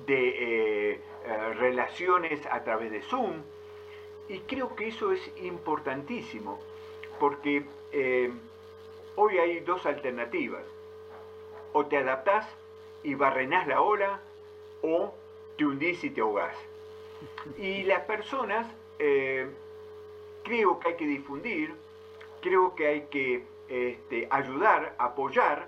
de 0.05 0.29
eh, 0.29 1.01
eh, 1.25 1.53
relaciones 1.53 2.45
a 2.45 2.63
través 2.63 2.91
de 2.91 3.01
Zoom. 3.01 3.43
Y 4.29 4.39
creo 4.39 4.75
que 4.75 4.87
eso 4.87 5.11
es 5.11 5.31
importantísimo, 5.41 6.59
porque 7.19 7.65
hoy 9.15 9.37
hay 9.37 9.59
dos 9.59 9.85
alternativas. 9.85 10.63
O 11.73 11.85
te 11.85 11.97
adaptás 11.97 12.47
y 13.03 13.15
barrenás 13.15 13.67
la 13.67 13.81
ola, 13.81 14.21
o 14.81 15.13
te 15.57 15.65
hundís 15.65 16.03
y 16.03 16.09
te 16.09 16.21
ahogás. 16.21 16.55
Y 17.57 17.83
las 17.83 18.01
personas, 18.01 18.67
creo 18.97 20.79
que 20.79 20.87
hay 20.87 20.95
que 20.95 21.05
difundir, 21.05 21.73
creo 22.41 22.75
que 22.75 22.87
hay 22.87 23.01
que 23.11 23.43
este, 23.69 24.27
ayudar, 24.29 24.95
apoyar 24.97 25.67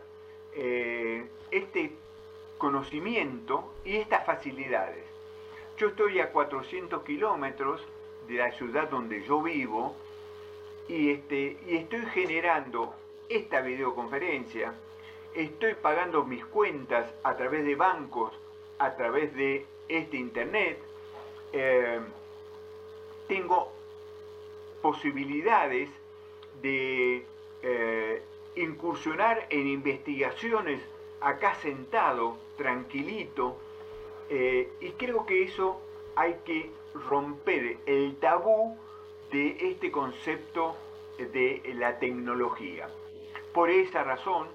este 0.54 1.92
conocimiento 2.58 3.74
y 3.84 3.98
estas 3.98 4.26
facilidades. 4.26 5.04
Yo 5.78 5.88
estoy 5.90 6.20
a 6.20 6.32
400 6.32 7.04
kilómetros 7.04 7.82
de 8.28 8.36
la 8.36 8.52
ciudad 8.52 8.90
donde 8.90 9.24
yo 9.24 9.42
vivo 9.42 9.96
y, 10.88 11.12
este, 11.12 11.58
y 11.68 11.78
estoy 11.78 12.06
generando 12.08 12.94
esta 13.28 13.62
videoconferencia, 13.62 14.74
estoy 15.34 15.74
pagando 15.74 16.24
mis 16.24 16.46
cuentas 16.46 17.12
a 17.24 17.36
través 17.36 17.66
de 17.66 17.76
bancos, 17.76 18.34
a 18.80 18.96
través 18.96 19.34
de 19.36 19.66
este 19.94 20.18
internet, 20.18 20.80
eh, 21.52 22.00
tengo 23.28 23.72
posibilidades 24.82 25.90
de 26.62 27.26
eh, 27.62 28.22
incursionar 28.56 29.48
en 29.50 29.68
investigaciones 29.68 30.82
acá 31.22 31.56
sentado, 31.56 32.38
tranquilito, 32.58 33.58
eh, 34.30 34.70
y 34.82 34.92
creo 34.92 35.26
que 35.26 35.44
eso 35.44 35.80
hay 36.16 36.36
que 36.46 36.70
romper 36.94 37.78
el 37.86 38.18
tabú 38.18 38.78
de 39.32 39.58
este 39.72 39.92
concepto 39.92 40.76
de 41.18 41.62
la 41.76 41.98
tecnología. 42.00 42.90
Por 43.54 43.70
esa 43.70 44.04
razón, 44.04 44.48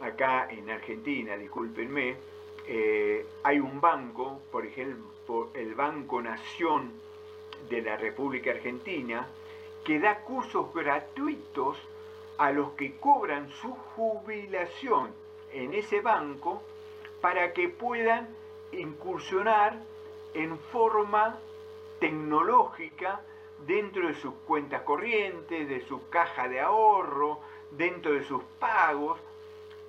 acá 0.00 0.48
en 0.50 0.68
Argentina, 0.70 1.36
discúlpenme, 1.36 2.16
eh, 2.66 3.26
hay 3.42 3.60
un 3.60 3.80
banco, 3.80 4.40
por 4.50 4.64
ejemplo, 4.64 5.50
el 5.54 5.74
Banco 5.74 6.20
Nación 6.22 6.92
de 7.68 7.82
la 7.82 7.96
República 7.96 8.50
Argentina, 8.50 9.26
que 9.84 9.98
da 9.98 10.20
cursos 10.20 10.72
gratuitos 10.74 11.76
a 12.38 12.52
los 12.52 12.72
que 12.72 12.96
cobran 12.96 13.50
su 13.50 13.72
jubilación 13.72 15.10
en 15.52 15.74
ese 15.74 16.00
banco 16.00 16.62
para 17.20 17.52
que 17.52 17.68
puedan 17.68 18.28
incursionar 18.72 19.78
en 20.34 20.58
forma 20.58 21.38
tecnológica 22.00 23.20
dentro 23.66 24.08
de 24.08 24.14
sus 24.14 24.34
cuentas 24.46 24.82
corrientes, 24.82 25.68
de 25.68 25.80
su 25.86 26.08
caja 26.08 26.48
de 26.48 26.60
ahorro, 26.60 27.40
dentro 27.70 28.12
de 28.12 28.24
sus 28.24 28.42
pagos. 28.58 29.20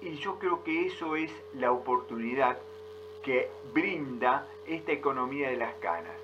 Y 0.06 0.18
yo 0.18 0.38
creo 0.38 0.64
que 0.64 0.86
eso 0.86 1.16
es 1.16 1.32
la 1.56 1.72
oportunidad 1.72 2.60
que 3.24 3.50
brinda 3.74 4.48
esta 4.68 4.92
economía 4.92 5.50
de 5.50 5.58
las 5.58 5.74
canas. 5.76 6.16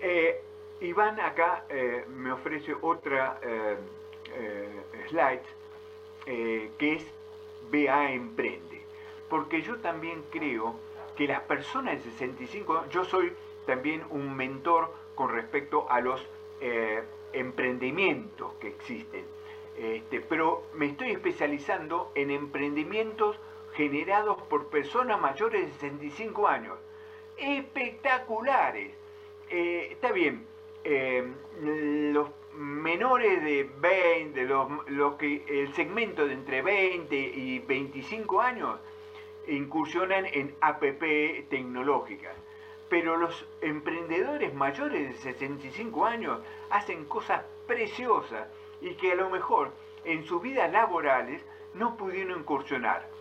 Eh, 0.00 0.40
Iván 0.80 1.20
acá 1.20 1.66
eh, 1.68 2.06
me 2.08 2.32
ofrece 2.32 2.74
otra 2.80 3.38
eh, 3.42 3.76
slide 5.08 5.42
que 6.24 6.94
es 6.94 7.04
BA 7.70 8.12
Emprende. 8.12 8.82
Porque 9.28 9.60
yo 9.60 9.76
también 9.80 10.24
creo 10.30 10.74
que 11.14 11.26
las 11.26 11.42
personas 11.42 12.02
de 12.02 12.10
65, 12.10 12.86
yo 12.90 13.04
soy 13.04 13.34
también 13.66 14.02
un 14.08 14.34
mentor 14.34 14.94
con 15.14 15.30
respecto 15.30 15.90
a 15.90 16.00
los 16.00 16.26
emprendimientos 17.32 18.54
que 18.54 18.68
existen. 18.68 19.24
Este, 19.78 20.20
pero 20.20 20.64
me 20.74 20.86
estoy 20.86 21.12
especializando 21.12 22.10
en 22.16 22.32
emprendimientos 22.32 23.38
generados 23.74 24.42
por 24.42 24.66
personas 24.66 25.20
mayores 25.20 25.66
de 25.66 25.72
65 25.72 26.48
años. 26.48 26.76
Espectaculares. 27.36 28.92
Eh, 29.48 29.90
está 29.92 30.10
bien, 30.10 30.44
eh, 30.82 31.24
los 32.12 32.28
menores 32.54 33.44
de 33.44 33.70
20, 33.78 34.44
los, 34.88 35.14
que, 35.14 35.44
el 35.46 35.72
segmento 35.74 36.26
de 36.26 36.34
entre 36.34 36.60
20 36.60 37.16
y 37.16 37.60
25 37.60 38.40
años 38.40 38.80
incursionan 39.46 40.26
en 40.26 40.56
APP 40.60 41.48
tecnológicas. 41.48 42.34
Pero 42.88 43.16
los 43.16 43.46
emprendedores 43.60 44.52
mayores 44.54 45.08
de 45.08 45.14
65 45.14 46.04
años 46.04 46.40
hacen 46.68 47.04
cosas 47.04 47.44
preciosas 47.68 48.48
y 48.80 48.94
que 48.94 49.12
a 49.12 49.16
lo 49.16 49.30
mejor 49.30 49.70
en 50.04 50.24
sus 50.24 50.40
vidas 50.42 50.70
laborales 50.72 51.42
no 51.74 51.96
pudieron 51.96 52.40
incursionar 52.40 53.18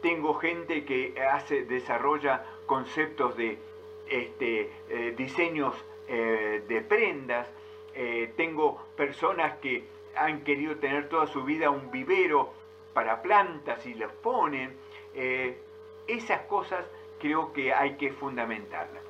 tengo 0.00 0.34
gente 0.34 0.84
que 0.84 1.14
hace, 1.20 1.64
desarrolla 1.64 2.44
conceptos 2.66 3.36
de 3.36 3.58
este, 4.08 4.70
eh, 4.88 5.14
diseños 5.16 5.74
eh, 6.08 6.62
de 6.66 6.80
prendas, 6.80 7.48
eh, 7.94 8.32
tengo 8.36 8.82
personas 8.96 9.58
que 9.58 9.84
han 10.16 10.42
querido 10.42 10.76
tener 10.76 11.08
toda 11.08 11.26
su 11.26 11.44
vida 11.44 11.70
un 11.70 11.90
vivero 11.90 12.52
para 12.92 13.22
plantas 13.22 13.86
y 13.86 13.94
los 13.94 14.12
ponen. 14.12 14.76
esas 16.06 16.40
cosas 16.42 16.84
creo 17.20 17.52
que 17.52 17.72
hay 17.72 17.96
que 17.96 18.12
fundamentarlas. 18.12 19.02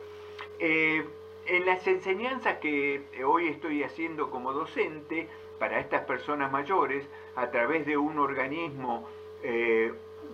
en 0.58 1.66
las 1.66 1.86
enseñanzas 1.86 2.58
que 2.58 3.02
hoy 3.24 3.48
estoy 3.48 3.82
haciendo 3.82 4.30
como 4.30 4.52
docente 4.52 5.28
para 5.60 5.78
estas 5.78 6.02
personas 6.02 6.50
mayores, 6.50 7.06
a 7.36 7.50
través 7.52 7.86
de 7.86 7.96
un 7.96 8.18
organismo 8.18 9.06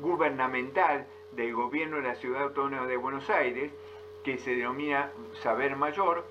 gubernamental 0.01 1.07
del 1.33 1.53
gobierno 1.53 1.97
de 1.97 2.05
la 2.05 2.15
Ciudad 2.15 2.45
Autónoma 2.45 2.87
de 2.87 2.97
Buenos 2.97 3.29
Aires, 3.29 3.71
que 4.25 4.39
se 4.39 4.55
denomina 4.55 5.12
Saber 5.43 5.77
Mayor, 5.77 6.25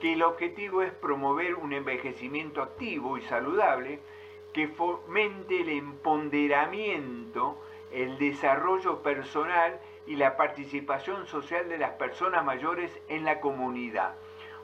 que 0.00 0.14
el 0.14 0.22
objetivo 0.22 0.82
es 0.82 0.92
promover 0.92 1.56
un 1.56 1.72
envejecimiento 1.72 2.62
activo 2.62 3.18
y 3.18 3.22
saludable 3.22 3.98
que 4.52 4.68
fomente 4.68 5.60
el 5.60 5.68
empoderamiento, 5.68 7.58
el 7.90 8.16
desarrollo 8.18 9.02
personal 9.02 9.80
y 10.06 10.16
la 10.16 10.36
participación 10.36 11.26
social 11.26 11.68
de 11.68 11.78
las 11.78 11.92
personas 11.92 12.44
mayores 12.44 12.90
en 13.08 13.24
la 13.24 13.40
comunidad. 13.40 14.14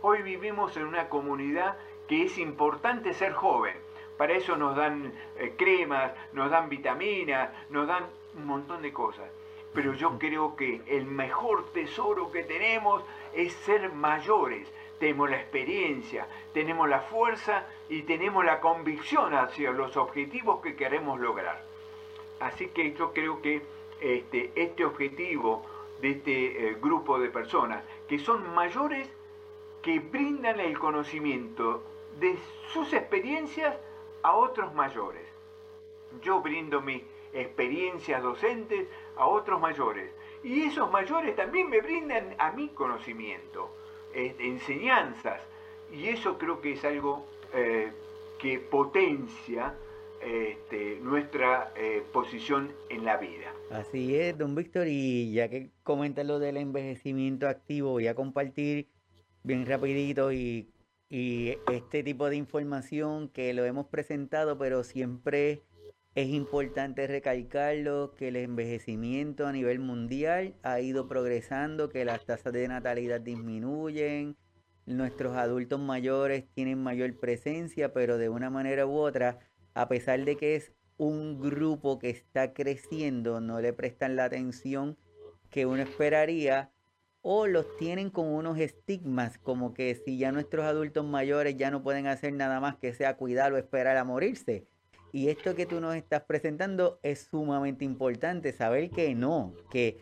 Hoy 0.00 0.22
vivimos 0.22 0.76
en 0.76 0.86
una 0.86 1.08
comunidad 1.08 1.76
que 2.08 2.24
es 2.24 2.38
importante 2.38 3.14
ser 3.14 3.32
joven. 3.32 3.76
Para 4.16 4.34
eso 4.34 4.56
nos 4.56 4.76
dan 4.76 5.12
eh, 5.36 5.54
cremas, 5.56 6.12
nos 6.32 6.50
dan 6.50 6.68
vitaminas, 6.68 7.50
nos 7.70 7.86
dan 7.86 8.04
un 8.36 8.46
montón 8.46 8.82
de 8.82 8.92
cosas. 8.92 9.28
Pero 9.74 9.94
yo 9.94 10.18
creo 10.18 10.56
que 10.56 10.80
el 10.86 11.06
mejor 11.06 11.72
tesoro 11.72 12.30
que 12.30 12.42
tenemos 12.42 13.02
es 13.34 13.52
ser 13.52 13.92
mayores. 13.92 14.68
Tenemos 14.98 15.30
la 15.30 15.36
experiencia, 15.36 16.28
tenemos 16.54 16.88
la 16.88 17.00
fuerza 17.00 17.66
y 17.88 18.02
tenemos 18.02 18.44
la 18.44 18.60
convicción 18.60 19.34
hacia 19.34 19.72
los 19.72 19.96
objetivos 19.96 20.60
que 20.62 20.76
queremos 20.76 21.18
lograr. 21.18 21.60
Así 22.38 22.68
que 22.68 22.92
yo 22.92 23.12
creo 23.12 23.42
que 23.42 23.62
este, 24.00 24.52
este 24.54 24.84
objetivo 24.84 25.64
de 26.00 26.10
este 26.10 26.68
eh, 26.68 26.76
grupo 26.80 27.18
de 27.18 27.30
personas, 27.30 27.82
que 28.08 28.18
son 28.18 28.54
mayores, 28.54 29.08
que 29.82 29.98
brindan 29.98 30.60
el 30.60 30.78
conocimiento 30.78 31.82
de 32.18 32.36
sus 32.72 32.92
experiencias 32.92 33.76
a 34.22 34.36
otros 34.36 34.74
mayores. 34.74 35.26
Yo 36.22 36.40
brindo 36.40 36.80
mi 36.80 37.04
experiencias 37.32 38.22
docentes 38.22 38.86
a 39.16 39.26
otros 39.26 39.60
mayores. 39.60 40.10
Y 40.44 40.62
esos 40.64 40.90
mayores 40.90 41.36
también 41.36 41.68
me 41.70 41.80
brindan 41.80 42.34
a 42.38 42.52
mí 42.52 42.68
conocimiento, 42.74 43.74
enseñanzas. 44.14 45.40
Y 45.92 46.08
eso 46.08 46.38
creo 46.38 46.60
que 46.60 46.72
es 46.72 46.84
algo 46.84 47.26
eh, 47.54 47.92
que 48.38 48.58
potencia 48.58 49.74
este, 50.20 50.98
nuestra 51.00 51.72
eh, 51.76 52.02
posición 52.12 52.72
en 52.88 53.04
la 53.04 53.16
vida. 53.16 53.52
Así 53.70 54.16
es, 54.16 54.36
don 54.36 54.54
Víctor, 54.54 54.86
y 54.88 55.32
ya 55.32 55.48
que 55.48 55.70
comenta 55.82 56.24
lo 56.24 56.38
del 56.38 56.56
envejecimiento 56.56 57.48
activo, 57.48 57.90
voy 57.90 58.06
a 58.06 58.14
compartir 58.14 58.88
bien 59.42 59.66
rapidito 59.66 60.32
y, 60.32 60.71
y 61.12 61.58
este 61.70 62.02
tipo 62.02 62.30
de 62.30 62.36
información 62.36 63.28
que 63.28 63.52
lo 63.52 63.66
hemos 63.66 63.86
presentado, 63.88 64.56
pero 64.56 64.82
siempre 64.82 65.60
es 66.14 66.28
importante 66.28 67.06
recalcarlo 67.06 68.14
que 68.14 68.28
el 68.28 68.36
envejecimiento 68.36 69.46
a 69.46 69.52
nivel 69.52 69.78
mundial 69.78 70.54
ha 70.62 70.80
ido 70.80 71.08
progresando, 71.08 71.90
que 71.90 72.06
las 72.06 72.24
tasas 72.24 72.54
de 72.54 72.66
natalidad 72.66 73.20
disminuyen, 73.20 74.38
nuestros 74.86 75.36
adultos 75.36 75.78
mayores 75.78 76.46
tienen 76.54 76.82
mayor 76.82 77.14
presencia, 77.20 77.92
pero 77.92 78.16
de 78.16 78.30
una 78.30 78.48
manera 78.48 78.86
u 78.86 78.96
otra, 78.96 79.38
a 79.74 79.88
pesar 79.88 80.24
de 80.24 80.38
que 80.38 80.56
es 80.56 80.72
un 80.96 81.38
grupo 81.38 81.98
que 81.98 82.08
está 82.08 82.54
creciendo, 82.54 83.42
no 83.42 83.60
le 83.60 83.74
prestan 83.74 84.16
la 84.16 84.24
atención 84.24 84.96
que 85.50 85.66
uno 85.66 85.82
esperaría 85.82 86.71
o 87.22 87.46
los 87.46 87.76
tienen 87.76 88.10
con 88.10 88.26
unos 88.26 88.58
estigmas 88.58 89.38
como 89.38 89.72
que 89.74 89.94
si 89.94 90.18
ya 90.18 90.32
nuestros 90.32 90.66
adultos 90.66 91.04
mayores 91.04 91.56
ya 91.56 91.70
no 91.70 91.82
pueden 91.82 92.08
hacer 92.08 92.32
nada 92.32 92.60
más 92.60 92.76
que 92.76 92.92
sea 92.92 93.16
cuidar 93.16 93.52
o 93.52 93.56
esperar 93.56 93.96
a 93.96 94.04
morirse. 94.04 94.66
Y 95.12 95.28
esto 95.28 95.54
que 95.54 95.66
tú 95.66 95.80
nos 95.80 95.94
estás 95.94 96.24
presentando 96.24 96.98
es 97.02 97.28
sumamente 97.30 97.84
importante, 97.84 98.52
saber 98.52 98.90
que 98.90 99.14
no, 99.14 99.54
que, 99.70 99.98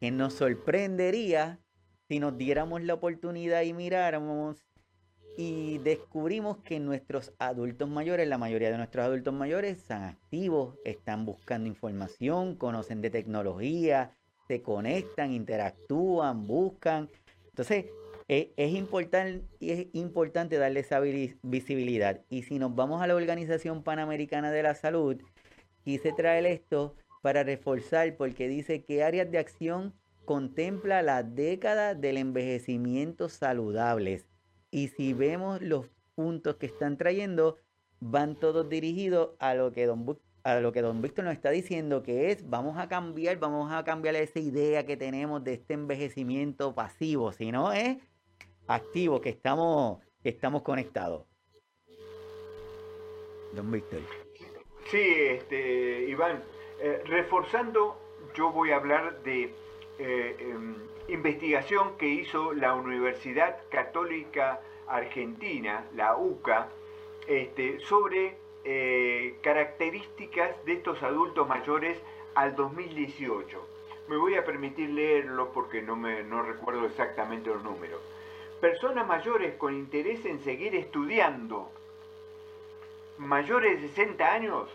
que 0.00 0.10
nos 0.10 0.34
sorprendería 0.34 1.60
si 2.08 2.18
nos 2.18 2.36
diéramos 2.38 2.82
la 2.82 2.94
oportunidad 2.94 3.62
y 3.62 3.72
miráramos 3.72 4.64
y 5.36 5.78
descubrimos 5.78 6.58
que 6.58 6.78
nuestros 6.78 7.32
adultos 7.38 7.88
mayores, 7.88 8.28
la 8.28 8.38
mayoría 8.38 8.70
de 8.70 8.76
nuestros 8.76 9.04
adultos 9.04 9.34
mayores, 9.34 9.78
están 9.78 10.04
activos, 10.04 10.78
están 10.84 11.26
buscando 11.26 11.68
información, 11.68 12.56
conocen 12.56 13.00
de 13.00 13.10
tecnología, 13.10 14.16
se 14.48 14.62
conectan, 14.62 15.32
interactúan, 15.32 16.46
buscan. 16.46 17.08
Entonces, 17.46 17.86
es, 18.28 18.72
importante, 18.72 19.44
es 19.60 19.88
importante 19.92 20.56
darle 20.56 20.80
esa 20.80 21.00
visibilidad. 21.00 22.22
Y 22.30 22.42
si 22.42 22.58
nos 22.58 22.74
vamos 22.74 23.02
a 23.02 23.06
la 23.06 23.14
Organización 23.14 23.82
Panamericana 23.82 24.50
de 24.50 24.62
la 24.62 24.74
Salud, 24.74 25.20
quise 25.84 26.12
traer 26.12 26.46
esto 26.46 26.96
para 27.22 27.42
reforzar 27.42 28.16
porque 28.16 28.48
dice 28.48 28.84
que 28.84 29.02
áreas 29.02 29.30
de 29.30 29.38
acción 29.38 29.94
contempla 30.24 31.02
la 31.02 31.22
década 31.22 31.94
del 31.94 32.16
envejecimiento 32.16 33.28
saludables. 33.28 34.26
Y 34.70 34.88
si 34.88 35.12
vemos 35.12 35.60
los 35.60 35.86
puntos 36.14 36.56
que 36.56 36.66
están 36.66 36.96
trayendo, 36.96 37.58
van 38.00 38.38
todos 38.38 38.68
dirigidos 38.68 39.30
a 39.38 39.54
lo 39.54 39.72
que 39.72 39.86
don 39.86 40.04
a 40.44 40.60
lo 40.60 40.72
que 40.72 40.82
don 40.82 41.00
Víctor 41.00 41.24
nos 41.24 41.32
está 41.32 41.50
diciendo, 41.50 42.02
que 42.02 42.30
es 42.30 42.48
vamos 42.48 42.76
a 42.76 42.86
cambiar, 42.86 43.38
vamos 43.38 43.72
a 43.72 43.82
cambiar 43.82 44.14
esa 44.14 44.38
idea 44.38 44.84
que 44.84 44.96
tenemos 44.96 45.42
de 45.42 45.54
este 45.54 45.72
envejecimiento 45.72 46.74
pasivo, 46.74 47.32
si 47.32 47.50
no 47.50 47.72
es 47.72 47.96
activo, 48.66 49.22
que 49.22 49.30
estamos, 49.30 50.00
estamos 50.22 50.62
conectados. 50.62 51.26
Don 53.54 53.70
Víctor. 53.70 54.00
Sí, 54.90 55.00
este, 55.00 56.10
Iván, 56.10 56.42
eh, 56.80 57.02
reforzando, 57.06 57.98
yo 58.34 58.50
voy 58.52 58.72
a 58.72 58.76
hablar 58.76 59.22
de 59.22 59.54
eh, 59.98 60.36
em, 60.40 60.74
investigación 61.08 61.96
que 61.96 62.06
hizo 62.06 62.52
la 62.52 62.74
Universidad 62.74 63.56
Católica 63.70 64.60
Argentina, 64.88 65.86
la 65.94 66.16
UCA, 66.16 66.68
este, 67.26 67.80
sobre 67.80 68.43
eh, 68.64 69.36
características 69.42 70.64
de 70.64 70.72
estos 70.74 71.02
adultos 71.02 71.46
mayores 71.46 71.98
al 72.34 72.56
2018. 72.56 73.68
me 74.08 74.16
voy 74.16 74.34
a 74.34 74.44
permitir 74.44 74.90
leerlo 74.90 75.52
porque 75.52 75.82
no, 75.82 75.96
me, 75.96 76.22
no 76.22 76.42
recuerdo 76.42 76.86
exactamente 76.86 77.50
los 77.50 77.62
números. 77.62 78.00
Personas 78.60 79.06
mayores 79.06 79.54
con 79.56 79.74
interés 79.74 80.24
en 80.24 80.40
seguir 80.40 80.74
estudiando, 80.74 81.70
mayores 83.18 83.82
de 83.82 83.88
60 83.88 84.32
años, 84.32 84.68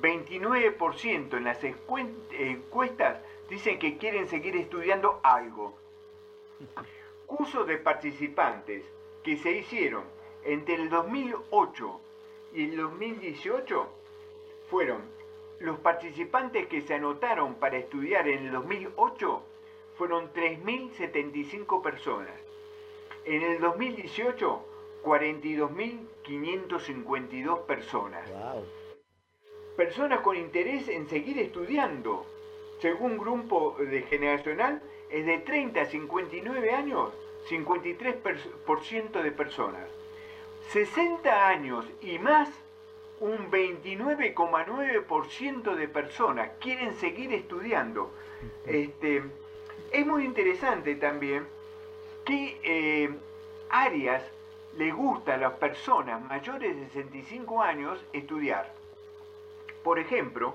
29% 0.00 1.36
en 1.36 1.44
las 1.44 1.58
encuestas 1.64 3.20
dicen 3.48 3.78
que 3.78 3.98
quieren 3.98 4.28
seguir 4.28 4.56
estudiando 4.56 5.20
algo. 5.22 5.76
Cursos 7.26 7.66
de 7.66 7.78
participantes 7.78 8.84
que 9.22 9.36
se 9.36 9.52
hicieron 9.52 10.04
entre 10.44 10.74
el 10.74 10.88
2008 10.88 12.00
y 12.56 12.64
el 12.64 12.76
2018 12.78 13.86
fueron 14.70 15.02
los 15.60 15.78
participantes 15.80 16.66
que 16.68 16.80
se 16.80 16.94
anotaron 16.94 17.56
para 17.56 17.76
estudiar 17.76 18.26
en 18.28 18.46
el 18.46 18.52
2008 18.52 19.42
fueron 19.96 20.32
3.075 20.32 21.82
personas. 21.82 22.32
En 23.26 23.42
el 23.42 23.60
2018, 23.60 24.64
42.552 25.04 27.66
personas. 27.66 28.26
Personas 29.76 30.20
con 30.20 30.36
interés 30.36 30.88
en 30.88 31.10
seguir 31.10 31.38
estudiando. 31.38 32.24
Según 32.80 33.18
grupo 33.18 33.76
de 33.78 34.00
generacional, 34.02 34.80
es 35.10 35.26
de 35.26 35.38
30 35.38 35.80
a 35.82 35.86
59 35.86 36.70
años, 36.70 37.10
53% 37.50 39.22
de 39.22 39.32
personas. 39.32 39.95
60 40.72 41.48
años 41.48 41.84
y 42.00 42.18
más 42.18 42.48
un 43.20 43.50
29,9% 43.50 45.74
de 45.74 45.88
personas 45.88 46.50
quieren 46.60 46.94
seguir 46.96 47.32
estudiando. 47.32 48.12
Este, 48.66 49.22
es 49.90 50.06
muy 50.06 50.24
interesante 50.24 50.94
también 50.96 51.46
qué 52.24 52.60
eh, 52.62 53.10
áreas 53.70 54.22
le 54.76 54.92
gusta 54.92 55.34
a 55.34 55.38
las 55.38 55.54
personas 55.54 56.22
mayores 56.22 56.76
de 56.76 56.86
65 56.88 57.62
años 57.62 57.98
estudiar. 58.12 58.72
Por 59.82 59.98
ejemplo, 59.98 60.54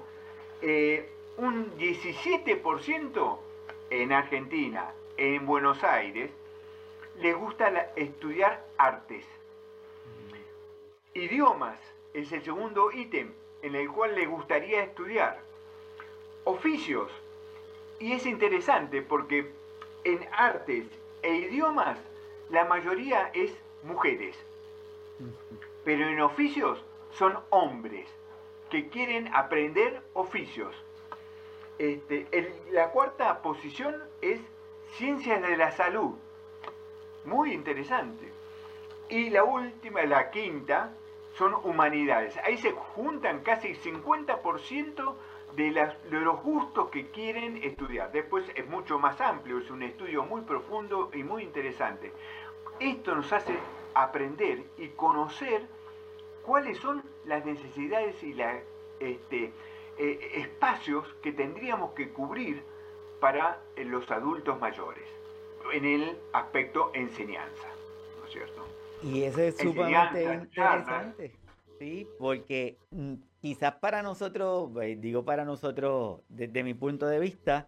eh, 0.62 1.10
un 1.38 1.76
17% 1.78 3.40
en 3.90 4.12
Argentina, 4.12 4.92
en 5.18 5.46
Buenos 5.46 5.84
Aires, 5.84 6.30
le 7.20 7.34
gusta 7.34 7.92
estudiar 7.96 8.64
artes. 8.78 9.26
Idiomas, 11.14 11.78
es 12.14 12.32
el 12.32 12.42
segundo 12.42 12.90
ítem 12.90 13.34
en 13.62 13.76
el 13.76 13.92
cual 13.92 14.16
le 14.16 14.26
gustaría 14.28 14.84
estudiar. 14.84 15.40
Oficios. 16.46 17.12
Y 18.00 18.14
es 18.14 18.26
interesante 18.26 19.02
porque 19.02 19.52
en 20.06 20.26
artes 20.32 20.88
e 21.22 21.34
idiomas 21.36 22.00
la 22.50 22.64
mayoría 22.64 23.30
es 23.34 23.52
mujeres. 23.84 24.38
Pero 25.84 26.08
en 26.08 26.22
oficios 26.22 26.82
son 27.12 27.38
hombres 27.50 28.08
que 28.70 28.88
quieren 28.88 29.30
aprender 29.34 30.02
oficios. 30.14 30.74
Este, 31.78 32.26
la 32.72 32.90
cuarta 32.92 33.42
posición 33.42 34.02
es 34.22 34.40
ciencias 34.96 35.42
de 35.42 35.58
la 35.58 35.72
salud. 35.72 36.16
Muy 37.26 37.54
interesante. 37.54 38.32
Y 39.10 39.30
la 39.30 39.44
última, 39.44 40.04
la 40.04 40.32
quinta, 40.32 40.96
son 41.38 41.56
humanidades. 41.64 42.38
Ahí 42.38 42.58
se 42.58 42.72
juntan 42.72 43.42
casi 43.42 43.74
50% 43.74 45.16
de, 45.56 45.72
las, 45.72 46.12
de 46.12 46.20
los 46.20 46.42
gustos 46.42 46.90
que 46.90 47.08
quieren 47.08 47.64
estudiar. 47.64 48.12
Después 48.12 48.46
es 48.56 48.68
mucho 48.68 49.00
más 49.00 49.20
amplio, 49.22 49.60
es 49.60 49.70
un 49.70 49.84
estudio 49.84 50.24
muy 50.24 50.42
profundo 50.42 51.10
y 51.14 51.24
muy 51.24 51.44
interesante. 51.44 52.12
Esto 52.80 53.16
nos 53.16 53.32
hace 53.32 53.58
aprender 53.94 54.64
y 54.78 54.90
conocer 54.90 55.68
cuáles 56.44 56.78
son 56.78 57.04
las 57.26 57.46
necesidades 57.46 58.22
y 58.24 58.34
los 58.34 58.48
este, 59.00 59.52
eh, 59.98 60.32
espacios 60.36 61.08
que 61.22 61.32
tendríamos 61.32 61.92
que 61.94 62.10
cubrir 62.10 62.64
para 63.20 63.62
eh, 63.76 63.86
los 63.86 64.10
adultos 64.10 64.60
mayores 64.60 65.04
en 65.72 65.86
el 65.86 66.18
aspecto 66.34 66.92
enseñanza, 66.94 67.68
¿no 68.20 68.26
es 68.26 68.32
cierto? 68.32 68.61
Y 69.04 69.24
eso 69.24 69.42
es 69.42 69.58
sumamente 69.58 70.24
interesante. 70.24 71.34
Sí, 71.80 72.08
porque 72.20 72.78
mm, 72.92 73.14
quizás 73.42 73.76
para 73.76 74.04
nosotros, 74.04 74.70
eh, 74.82 74.98
digo 75.00 75.26
para 75.26 75.46
nosotros 75.46 76.22
desde 76.30 76.64
mi 76.64 76.74
punto 76.74 77.08
de 77.08 77.20
vista, 77.20 77.68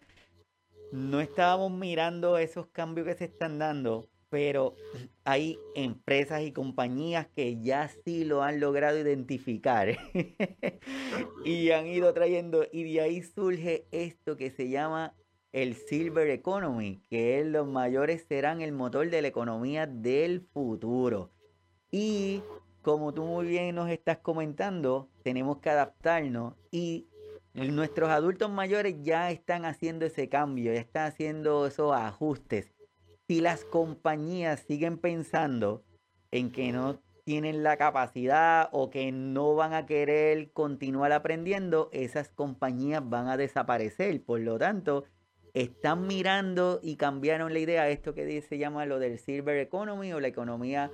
no 0.92 1.20
estábamos 1.20 1.72
mirando 1.72 2.38
esos 2.38 2.68
cambios 2.68 3.08
que 3.08 3.16
se 3.16 3.26
están 3.26 3.58
dando, 3.58 4.08
pero 4.30 4.76
hay 5.24 5.58
empresas 5.74 6.44
y 6.44 6.52
compañías 6.52 7.28
que 7.36 7.60
ya 7.60 7.88
sí 7.88 8.26
lo 8.26 8.44
han 8.44 8.60
logrado 8.60 9.00
identificar 9.00 9.98
y 11.46 11.72
han 11.72 11.88
ido 11.88 12.14
trayendo, 12.14 12.68
y 12.72 12.94
de 12.94 13.02
ahí 13.02 13.24
surge 13.24 13.88
esto 13.92 14.38
que 14.38 14.52
se 14.52 14.70
llama 14.70 15.16
el 15.54 15.76
Silver 15.76 16.30
Economy, 16.32 17.02
que 17.10 17.46
los 17.46 17.68
mayores 17.68 18.26
serán 18.28 18.62
el 18.62 18.72
motor 18.72 19.10
de 19.10 19.22
la 19.22 19.28
economía 19.28 19.86
del 19.86 20.42
futuro. 20.42 21.30
Y 21.92 22.42
como 22.82 23.14
tú 23.14 23.24
muy 23.24 23.46
bien 23.46 23.76
nos 23.76 23.90
estás 23.90 24.18
comentando, 24.18 25.10
tenemos 25.24 25.60
que 25.60 25.70
adaptarnos 25.70 26.56
y 26.72 27.08
nuestros 27.54 28.10
adultos 28.10 28.50
mayores 28.50 28.96
ya 29.04 29.30
están 29.30 29.64
haciendo 29.66 30.08
ese 30.08 30.28
cambio, 30.28 30.74
ya 30.74 30.80
están 30.80 31.06
haciendo 31.06 31.68
esos 31.68 31.94
ajustes. 31.94 32.74
Si 33.28 33.40
las 33.40 33.64
compañías 33.64 34.62
siguen 34.62 34.98
pensando 34.98 35.84
en 36.32 36.52
que 36.52 36.72
no 36.72 37.00
tienen 37.26 37.64
la 37.64 37.78
capacidad 37.78 38.70
o 38.72 38.90
que 38.90 39.12
no 39.12 39.56
van 39.56 39.74
a 39.74 39.86
querer 39.86 40.52
continuar 40.52 41.12
aprendiendo, 41.12 41.90
esas 41.94 42.30
compañías 42.30 43.08
van 43.08 43.28
a 43.28 43.38
desaparecer. 43.38 44.22
Por 44.24 44.42
lo 44.42 44.58
tanto, 44.58 45.06
están 45.54 46.08
mirando 46.08 46.80
y 46.82 46.96
cambiaron 46.96 47.54
la 47.54 47.60
idea, 47.60 47.90
esto 47.90 48.16
que 48.16 48.42
se 48.42 48.58
llama 48.58 48.86
lo 48.86 48.98
del 48.98 49.20
Silver 49.20 49.58
Economy 49.58 50.12
o 50.12 50.20
la 50.20 50.28
economía 50.28 50.92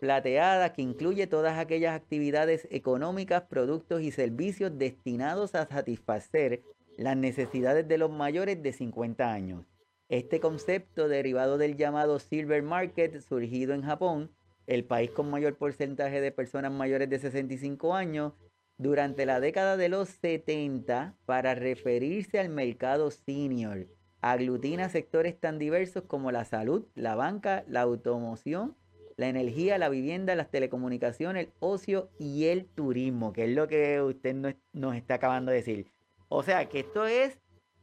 plateada, 0.00 0.72
que 0.72 0.82
incluye 0.82 1.26
todas 1.26 1.58
aquellas 1.58 1.94
actividades 1.94 2.66
económicas, 2.70 3.42
productos 3.42 4.00
y 4.00 4.10
servicios 4.10 4.78
destinados 4.78 5.54
a 5.54 5.66
satisfacer 5.66 6.62
las 6.96 7.16
necesidades 7.16 7.86
de 7.86 7.98
los 7.98 8.10
mayores 8.10 8.62
de 8.62 8.72
50 8.72 9.30
años. 9.30 9.66
Este 10.08 10.40
concepto, 10.40 11.06
derivado 11.08 11.58
del 11.58 11.76
llamado 11.76 12.18
Silver 12.18 12.62
Market, 12.62 13.20
surgido 13.20 13.74
en 13.74 13.82
Japón, 13.82 14.30
el 14.66 14.84
país 14.84 15.10
con 15.10 15.30
mayor 15.30 15.56
porcentaje 15.56 16.22
de 16.22 16.32
personas 16.32 16.72
mayores 16.72 17.10
de 17.10 17.18
65 17.18 17.94
años, 17.94 18.32
durante 18.78 19.26
la 19.26 19.40
década 19.40 19.76
de 19.76 19.88
los 19.88 20.08
70 20.08 21.16
para 21.26 21.54
referirse 21.54 22.38
al 22.38 22.48
mercado 22.48 23.10
senior 23.10 23.88
aglutina 24.20 24.88
sectores 24.88 25.38
tan 25.38 25.58
diversos 25.58 26.04
como 26.04 26.32
la 26.32 26.44
salud, 26.44 26.86
la 26.94 27.14
banca, 27.14 27.64
la 27.68 27.82
automoción, 27.82 28.76
la 29.16 29.28
energía, 29.28 29.78
la 29.78 29.88
vivienda, 29.88 30.34
las 30.34 30.50
telecomunicaciones, 30.50 31.46
el 31.46 31.52
ocio 31.60 32.10
y 32.18 32.46
el 32.46 32.66
turismo, 32.66 33.32
que 33.32 33.44
es 33.44 33.50
lo 33.50 33.66
que 33.68 34.00
usted 34.00 34.34
nos, 34.72 34.96
está 34.96 35.14
acabando 35.14 35.50
de 35.50 35.58
decir. 35.58 35.90
O 36.28 36.42
sea, 36.42 36.68
que 36.68 36.80
esto 36.80 37.06
es, 37.06 37.38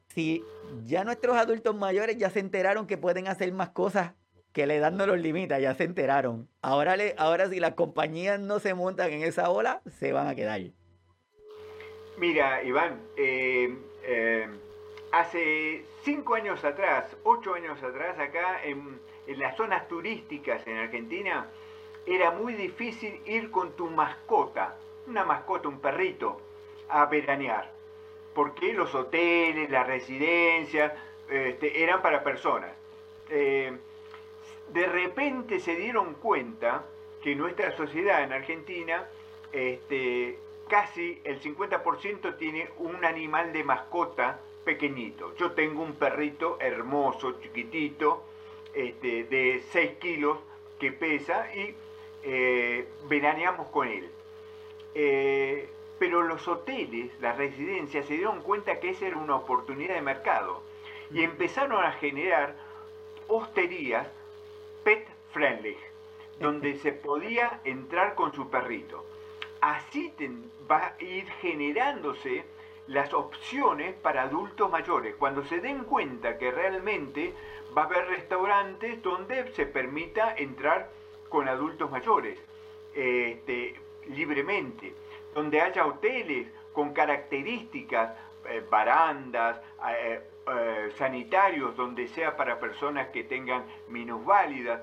si 0.08 0.43
ya 0.86 1.04
nuestros 1.04 1.36
adultos 1.36 1.76
mayores 1.76 2.17
ya 2.17 2.30
se 2.30 2.39
enteraron 2.39 2.88
que 2.88 2.98
pueden 2.98 3.28
hacer 3.28 3.52
más 3.52 3.69
cosas 3.69 4.13
que 4.54 4.65
le 4.65 4.80
dan 4.80 4.95
no 4.95 5.06
los 5.06 5.19
limita, 5.19 5.60
ya 5.60 5.74
se 5.76 5.84
enteraron. 5.84 6.48
Ahora, 6.62 6.95
le, 6.95 7.15
ahora 7.17 7.50
si 7.50 7.60
las 7.60 7.74
compañías 7.74 8.39
no 8.39 8.60
se 8.60 8.74
montan 8.74 9.12
en 9.12 9.24
esa 9.24 9.50
ola, 9.50 9.82
se 10.00 10.13
van 10.13 10.28
a 10.28 10.36
quedar. 10.36 10.62
Mira, 12.17 12.63
Iván, 12.63 13.02
eh, 13.17 13.78
eh 14.08 14.48
hace 15.19 15.86
cinco 16.04 16.36
años 16.36 16.63
atrás, 16.65 17.15
ocho 17.23 17.54
años 17.54 17.82
atrás, 17.82 18.19
acá 18.19 18.62
en, 18.63 18.99
las 19.28 19.56
zonas 19.56 19.88
turísticas 19.88 20.67
en 20.67 20.78
Argentina, 20.78 21.47
era 22.06 22.32
muy 22.32 22.54
difícil 22.54 23.21
ir 23.25 23.49
con 23.49 23.71
tu 23.71 23.89
mascota, 23.89 24.75
una 25.08 25.23
mascota, 25.23 25.69
un 25.69 25.80
perrito, 25.80 26.41
a 26.89 27.06
veranear. 27.06 27.71
Porque 28.34 28.73
los 28.73 28.93
hoteles, 28.93 29.69
las 29.69 29.88
residencias, 29.88 30.91
este, 31.30 31.82
eran 31.82 32.01
para 32.01 32.21
personas. 32.23 32.71
Eh, 33.30 33.75
de 34.73 34.86
repente 34.86 35.60
se 35.60 35.75
dieron 35.75 36.15
cuenta 36.15 36.84
que 37.23 37.36
nuestra 37.36 37.71
sociedad 37.78 38.21
en 38.21 38.34
Argentina, 38.34 39.08
este, 39.51 40.38
casi 40.67 41.21
el 41.23 41.41
50% 41.41 42.38
tiene 42.38 42.69
un 42.78 43.04
animal 43.06 43.54
de 43.54 43.63
mascota 43.63 44.39
pequeñito. 44.65 45.34
Yo 45.38 45.51
tengo 45.51 45.84
un 45.84 45.93
perrito 45.93 46.58
hermoso, 46.60 47.39
chiquitito, 47.39 48.23
este, 48.73 49.23
de 49.23 49.63
6 49.71 49.91
kilos 49.99 50.39
que 50.80 50.91
pesa 50.91 51.56
y 51.56 51.75
eh, 52.23 52.89
veraneamos 53.08 53.67
con 53.67 53.88
él. 53.88 54.10
Eh, 54.93 55.69
pero 55.97 56.23
los 56.23 56.47
hoteles, 56.47 57.12
las 57.21 57.38
residencias, 57.38 58.06
se 58.06 58.15
dieron 58.15 58.41
cuenta 58.41 58.80
que 58.80 58.89
esa 58.89 59.08
era 59.08 59.17
una 59.17 59.36
oportunidad 59.36 59.95
de 59.95 60.01
mercado 60.01 60.62
y 61.12 61.23
empezaron 61.23 61.84
a 61.84 61.93
generar 61.93 62.56
hosterías 63.28 64.08
pet 64.84 65.08
friendly, 65.32 65.78
donde 66.39 66.78
se 66.80 66.91
podía 66.91 67.62
entrar 67.63 68.15
con 68.15 68.34
su 68.34 68.49
perrito. 68.49 69.06
Así 69.62 70.13
va 70.69 70.95
a 70.99 71.04
ir 71.04 71.25
generándose 71.41 72.43
las 72.88 73.13
opciones 73.13 73.95
para 73.95 74.24
adultos 74.24 74.69
mayores. 74.71 75.15
Cuando 75.15 75.43
se 75.45 75.60
den 75.60 75.84
cuenta 75.86 76.38
que 76.38 76.52
realmente 76.52 77.34
va 77.76 77.84
a 77.84 77.86
haber 77.86 78.08
restaurantes 78.08 79.02
donde 79.02 79.52
se 79.54 79.65
permita 79.65 80.36
entrar 80.36 80.89
con 81.30 81.48
adultos 81.48 81.89
mayores 81.91 82.39
este, 82.93 83.76
libremente, 84.08 84.93
donde 85.34 85.62
haya 85.62 85.86
hoteles 85.86 86.48
con 86.74 86.93
características, 86.93 88.17
eh, 88.48 88.63
barandas, 88.69 89.60
eh, 89.89 90.21
eh, 90.48 90.91
sanitarios, 90.98 91.76
donde 91.76 92.08
sea 92.08 92.38
para 92.38 92.60
personas 92.60 93.08
que 93.10 93.24
tengan 93.24 93.65
minusválidas. 93.88 94.82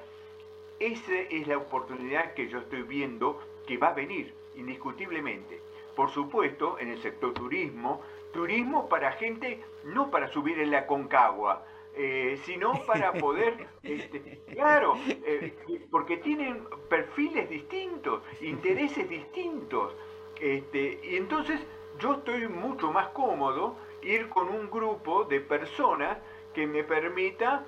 Esa 0.81 1.15
es 1.31 1.47
la 1.47 1.59
oportunidad 1.59 2.35
que 2.35 2.49
yo 2.49 2.59
estoy 2.59 2.83
viendo 2.83 3.41
que 3.67 3.79
va 3.79 3.88
a 3.88 3.95
venir, 3.95 4.35
indiscutiblemente. 4.57 5.61
Por 5.96 6.11
supuesto, 6.11 6.78
en 6.78 6.88
el 6.88 7.00
sector 7.02 7.33
turismo, 7.35 8.00
turismo 8.33 8.88
para 8.88 9.12
gente, 9.12 9.62
no 9.85 10.11
para 10.11 10.28
subir 10.28 10.59
en 10.59 10.70
la 10.70 10.87
concagua, 10.87 11.64
eh, 11.94 12.40
sino 12.44 12.72
para 12.87 13.12
poder, 13.12 13.66
este, 13.83 14.40
claro, 14.52 14.96
eh, 15.07 15.55
porque 15.90 16.16
tienen 16.16 16.64
perfiles 16.88 17.50
distintos, 17.50 18.22
intereses 18.40 19.09
distintos. 19.09 19.94
Este, 20.40 21.00
y 21.05 21.16
entonces 21.16 21.61
yo 21.98 22.14
estoy 22.14 22.48
mucho 22.48 22.90
más 22.90 23.09
cómodo 23.09 23.76
ir 24.02 24.28
con 24.28 24.48
un 24.48 24.70
grupo 24.70 25.24
de 25.24 25.40
personas 25.40 26.18
que 26.55 26.66
me 26.66 26.83
permita 26.83 27.64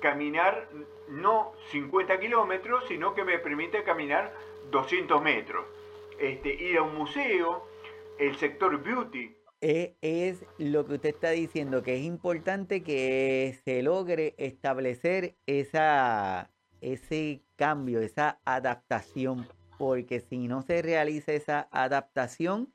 caminar 0.00 0.68
no 1.08 1.52
50 1.70 2.18
kilómetros, 2.20 2.84
sino 2.88 3.14
que 3.14 3.24
me 3.24 3.38
permita 3.38 3.82
caminar 3.84 4.34
200 4.70 5.22
metros. 5.22 5.64
Este, 6.22 6.54
ir 6.54 6.78
a 6.78 6.82
un 6.82 6.96
museo, 6.96 7.66
el 8.20 8.36
sector 8.36 8.80
beauty. 8.80 9.34
E, 9.60 9.96
es, 10.02 10.44
lo 10.56 10.86
que 10.86 10.94
usted 10.94 11.08
está 11.08 11.30
diciendo, 11.30 11.82
que 11.82 11.96
es 11.96 12.04
importante 12.04 12.84
que 12.84 13.58
se 13.64 13.82
logre 13.82 14.36
establecer 14.38 15.34
esa, 15.46 16.52
ese 16.80 17.42
cambio, 17.56 18.00
esa 18.00 18.38
adaptación, 18.44 19.48
porque 19.78 20.20
si 20.20 20.46
no 20.46 20.62
se 20.62 20.80
realiza 20.80 21.32
esa 21.32 21.68
adaptación, 21.72 22.72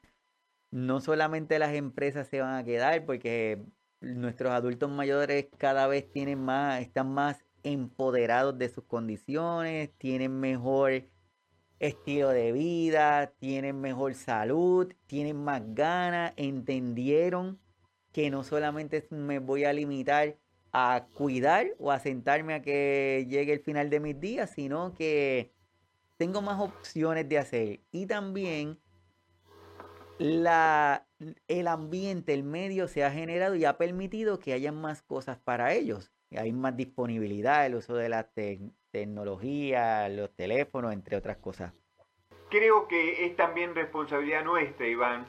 no 0.69 0.99
solamente 0.99 1.57
las 1.57 1.73
empresas 1.73 2.27
se 2.27 2.41
van 2.41 2.55
a 2.55 2.65
quedar, 2.65 3.05
porque 3.05 3.63
nuestros 4.01 4.51
adultos 4.51 4.91
mayores 4.91 5.47
cada 5.57 5.87
vez 5.87 6.11
tienen 6.11 6.41
más, 6.41 6.81
están 6.81 7.13
más 7.13 7.45
empoderados 7.63 8.57
de 8.57 8.67
sus 8.67 8.83
condiciones, 8.83 9.89
tienen 9.97 10.37
mejor 10.37 11.03
estilo 11.79 12.29
de 12.29 12.51
vida, 12.51 13.33
tienen 13.39 13.79
mejor 13.79 14.13
salud, 14.15 14.93
tienen 15.05 15.43
más 15.43 15.61
ganas, 15.73 16.33
entendieron 16.35 17.59
que 18.11 18.29
no 18.29 18.43
solamente 18.43 19.05
me 19.11 19.39
voy 19.39 19.65
a 19.65 19.73
limitar 19.73 20.37
a 20.71 21.07
cuidar 21.13 21.67
o 21.79 21.91
a 21.91 21.99
sentarme 21.99 22.55
a 22.55 22.61
que 22.61 23.25
llegue 23.29 23.53
el 23.53 23.59
final 23.59 23.89
de 23.89 23.99
mis 23.99 24.19
días, 24.19 24.51
sino 24.51 24.93
que 24.93 25.51
tengo 26.17 26.41
más 26.41 26.59
opciones 26.59 27.29
de 27.29 27.37
hacer. 27.37 27.79
Y 27.91 28.07
también 28.07 28.79
la, 30.17 31.07
el 31.47 31.67
ambiente, 31.67 32.33
el 32.33 32.43
medio 32.43 32.87
se 32.87 33.03
ha 33.03 33.11
generado 33.11 33.55
y 33.55 33.65
ha 33.65 33.77
permitido 33.77 34.39
que 34.39 34.53
haya 34.53 34.71
más 34.71 35.01
cosas 35.01 35.37
para 35.37 35.73
ellos. 35.73 36.11
Hay 36.35 36.51
más 36.51 36.75
disponibilidad, 36.75 37.65
el 37.65 37.75
uso 37.75 37.95
de 37.95 38.09
la 38.09 38.29
tecnología, 38.91 40.07
los 40.09 40.35
teléfonos, 40.35 40.93
entre 40.93 41.17
otras 41.17 41.37
cosas. 41.37 41.73
Creo 42.49 42.87
que 42.87 43.25
es 43.25 43.35
también 43.35 43.75
responsabilidad 43.75 44.43
nuestra, 44.43 44.87
Iván, 44.87 45.27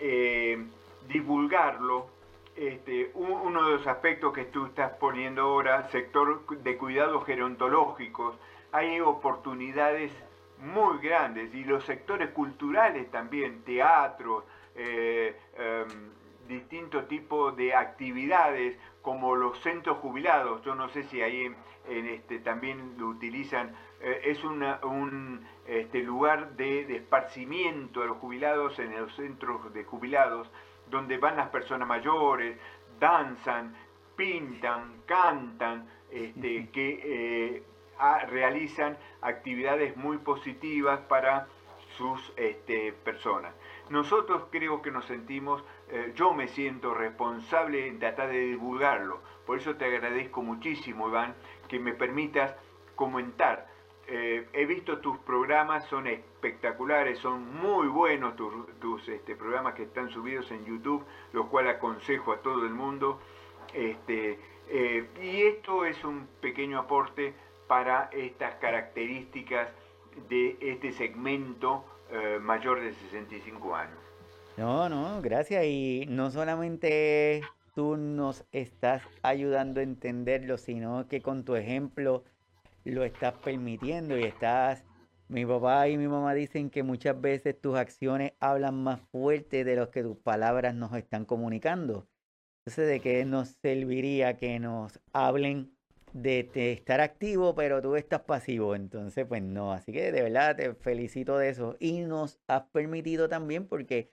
eh, 0.00 0.64
divulgarlo. 1.08 2.14
Este, 2.56 3.10
uno 3.14 3.66
de 3.66 3.76
los 3.76 3.86
aspectos 3.86 4.32
que 4.32 4.44
tú 4.46 4.66
estás 4.66 4.92
poniendo 4.92 5.42
ahora, 5.42 5.88
sector 5.90 6.46
de 6.62 6.78
cuidados 6.78 7.24
gerontológicos, 7.26 8.34
hay 8.72 8.98
oportunidades 9.00 10.10
muy 10.58 10.98
grandes 10.98 11.54
y 11.54 11.64
los 11.64 11.84
sectores 11.84 12.30
culturales 12.30 13.10
también, 13.10 13.62
teatro, 13.62 14.46
eh, 14.74 15.36
em, 15.58 16.48
distintos 16.48 17.06
tipos 17.08 17.56
de 17.56 17.74
actividades 17.74 18.78
como 19.02 19.36
los 19.36 19.58
centros 19.60 19.98
jubilados, 19.98 20.62
yo 20.64 20.74
no 20.74 20.88
sé 20.88 21.04
si 21.04 21.20
ahí 21.20 21.46
en, 21.46 21.56
este, 21.88 22.38
también 22.40 22.94
lo 22.98 23.08
utilizan, 23.08 23.74
eh, 24.00 24.20
es 24.24 24.42
un 24.44 25.46
este, 25.66 26.02
lugar 26.02 26.56
de, 26.56 26.84
de, 26.84 26.96
esparcimiento 26.96 28.00
de 28.00 28.08
los 28.08 28.18
jubilados 28.18 28.78
en 28.78 28.94
los 28.98 29.14
centros 29.14 29.72
de 29.72 29.84
jubilados, 29.84 30.50
donde 30.90 31.18
van 31.18 31.36
las 31.36 31.48
personas 31.48 31.88
mayores, 31.88 32.58
danzan, 32.98 33.74
pintan, 34.16 35.02
cantan, 35.06 35.88
este, 36.10 36.68
que 36.72 37.00
eh, 37.04 37.62
realizan 38.28 38.96
actividades 39.22 39.96
muy 39.96 40.18
positivas 40.18 41.00
para 41.08 41.46
sus 41.96 42.32
este, 42.36 42.92
personas. 42.92 43.54
Nosotros 43.88 44.44
creo 44.50 44.82
que 44.82 44.90
nos 44.90 45.06
sentimos, 45.06 45.62
eh, 45.88 46.12
yo 46.14 46.34
me 46.34 46.48
siento 46.48 46.92
responsable 46.92 47.86
en 47.86 47.98
tratar 47.98 48.28
de 48.28 48.40
divulgarlo. 48.40 49.20
Por 49.46 49.58
eso 49.58 49.76
te 49.76 49.84
agradezco 49.84 50.42
muchísimo, 50.42 51.08
Iván, 51.08 51.34
que 51.66 51.78
me 51.78 51.92
permitas 51.92 52.54
comentar. 52.94 53.68
Eh, 54.08 54.46
he 54.52 54.66
visto 54.66 54.98
tus 54.98 55.18
programas, 55.18 55.84
son 55.86 56.06
espectaculares, 56.06 57.18
son 57.18 57.56
muy 57.60 57.88
buenos 57.88 58.34
tus, 58.36 59.08
este, 59.08 59.34
programas 59.34 59.74
que 59.74 59.82
están 59.82 60.10
subidos 60.10 60.50
en 60.52 60.64
YouTube, 60.64 61.04
lo 61.32 61.48
cual 61.48 61.68
aconsejo 61.68 62.32
a 62.32 62.40
todo 62.40 62.64
el 62.64 62.72
mundo. 62.72 63.20
Este, 63.74 64.38
eh, 64.68 65.08
y 65.20 65.42
esto 65.42 65.84
es 65.84 66.02
un 66.04 66.28
pequeño 66.40 66.78
aporte 66.78 67.34
para 67.66 68.08
estas 68.12 68.54
características 68.56 69.68
de 70.28 70.56
este 70.60 70.92
segmento 70.92 71.84
eh, 72.10 72.38
mayor 72.40 72.80
de 72.80 72.92
65 72.92 73.74
años. 73.74 73.98
No, 74.56 74.88
no, 74.88 75.20
gracias. 75.20 75.64
Y 75.64 76.06
no 76.08 76.30
solamente 76.30 77.42
tú 77.76 77.98
nos 77.98 78.46
estás 78.52 79.02
ayudando 79.22 79.80
a 79.80 79.82
entenderlo, 79.82 80.56
sino 80.56 81.06
que 81.08 81.20
con 81.20 81.44
tu 81.44 81.56
ejemplo 81.56 82.24
lo 82.84 83.04
estás 83.04 83.34
permitiendo 83.34 84.18
y 84.18 84.24
estás... 84.24 84.82
Mi 85.28 85.44
papá 85.44 85.88
y 85.88 85.98
mi 85.98 86.08
mamá 86.08 86.32
dicen 86.34 86.70
que 86.70 86.84
muchas 86.84 87.20
veces 87.20 87.60
tus 87.60 87.76
acciones 87.76 88.32
hablan 88.38 88.82
más 88.82 89.00
fuerte 89.10 89.64
de 89.64 89.74
lo 89.74 89.90
que 89.90 90.02
tus 90.02 90.16
palabras 90.16 90.74
nos 90.74 90.94
están 90.94 91.24
comunicando. 91.24 92.06
Entonces, 92.60 92.88
¿de 92.88 93.00
qué 93.00 93.24
nos 93.24 93.48
serviría 93.60 94.36
que 94.36 94.58
nos 94.60 95.00
hablen 95.12 95.76
de, 96.14 96.72
estar 96.72 97.00
activo, 97.00 97.54
pero 97.54 97.82
tú 97.82 97.96
estás 97.96 98.22
pasivo. 98.22 98.74
Entonces, 98.74 99.26
pues 99.26 99.42
no. 99.42 99.72
Así 99.72 99.92
que 99.92 100.12
de 100.12 100.22
verdad 100.22 100.56
te 100.56 100.74
felicito 100.74 101.36
de 101.36 101.50
eso. 101.50 101.76
Y 101.78 102.00
nos 102.00 102.38
has 102.46 102.62
permitido 102.72 103.28
también, 103.28 103.66
porque 103.66 104.12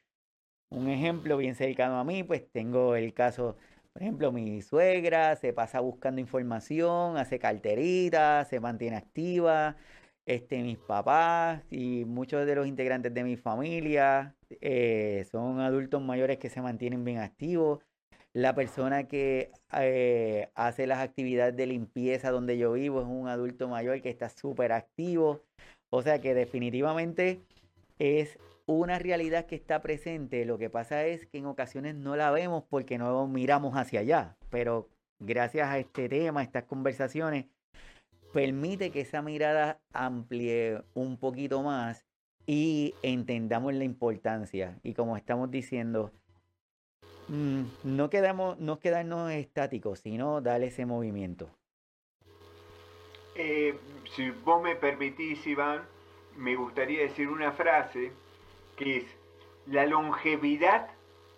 un 0.73 0.89
ejemplo 0.89 1.37
bien 1.37 1.55
cercano 1.55 1.99
a 1.99 2.03
mí, 2.03 2.23
pues 2.23 2.43
tengo 2.51 2.95
el 2.95 3.13
caso, 3.13 3.57
por 3.93 4.01
ejemplo, 4.01 4.31
mi 4.31 4.61
suegra 4.61 5.35
se 5.35 5.53
pasa 5.53 5.79
buscando 5.79 6.21
información, 6.21 7.17
hace 7.17 7.39
carteritas, 7.39 8.47
se 8.49 8.59
mantiene 8.59 8.97
activa. 8.97 9.75
Este, 10.25 10.61
mis 10.63 10.77
papás 10.77 11.63
y 11.69 12.05
muchos 12.05 12.45
de 12.45 12.55
los 12.55 12.65
integrantes 12.65 13.13
de 13.13 13.23
mi 13.25 13.35
familia 13.35 14.35
eh, 14.61 15.25
son 15.29 15.59
adultos 15.59 16.01
mayores 16.01 16.37
que 16.37 16.49
se 16.49 16.61
mantienen 16.61 17.03
bien 17.03 17.19
activos 17.19 17.81
la 18.33 18.55
persona 18.55 19.07
que 19.07 19.51
eh, 19.73 20.49
hace 20.55 20.87
las 20.87 20.99
actividades 20.99 21.55
de 21.55 21.67
limpieza 21.67 22.31
donde 22.31 22.57
yo 22.57 22.73
vivo 22.73 23.01
es 23.01 23.07
un 23.07 23.27
adulto 23.27 23.67
mayor 23.67 24.01
que 24.01 24.09
está 24.09 24.29
súper 24.29 24.71
activo. 24.71 25.41
O 25.91 26.01
sea 26.01 26.19
que 26.19 26.33
definitivamente 26.33 27.43
es 27.99 28.39
una 28.65 28.99
realidad 28.99 29.45
que 29.45 29.55
está 29.55 29.81
presente. 29.81 30.45
Lo 30.45 30.57
que 30.57 30.69
pasa 30.69 31.05
es 31.05 31.25
que 31.25 31.37
en 31.37 31.45
ocasiones 31.45 31.95
no 31.95 32.15
la 32.15 32.31
vemos 32.31 32.63
porque 32.69 32.97
no 32.97 33.27
miramos 33.27 33.75
hacia 33.75 34.01
allá. 34.01 34.37
Pero 34.49 34.89
gracias 35.19 35.69
a 35.69 35.79
este 35.79 36.09
tema, 36.09 36.41
a 36.41 36.43
estas 36.43 36.65
conversaciones, 36.65 37.45
permite 38.33 38.91
que 38.91 39.01
esa 39.01 39.21
mirada 39.21 39.79
amplíe 39.93 40.81
un 40.93 41.17
poquito 41.17 41.61
más 41.63 42.05
y 42.45 42.93
entendamos 43.01 43.73
la 43.73 43.83
importancia. 43.83 44.79
Y 44.83 44.93
como 44.93 45.17
estamos 45.17 45.51
diciendo, 45.51 46.11
Mm, 47.27 47.63
no, 47.83 48.09
quedamos, 48.09 48.59
no 48.59 48.79
quedarnos 48.79 49.31
estáticos, 49.31 49.99
sino 49.99 50.41
darle 50.41 50.67
ese 50.67 50.85
movimiento. 50.85 51.49
Eh, 53.35 53.75
si 54.15 54.29
vos 54.29 54.61
me 54.61 54.75
permitís, 54.75 55.45
Iván, 55.47 55.81
me 56.35 56.55
gustaría 56.55 57.01
decir 57.01 57.29
una 57.29 57.51
frase 57.51 58.11
que 58.77 58.97
es, 58.97 59.05
la 59.67 59.85
longevidad 59.85 60.89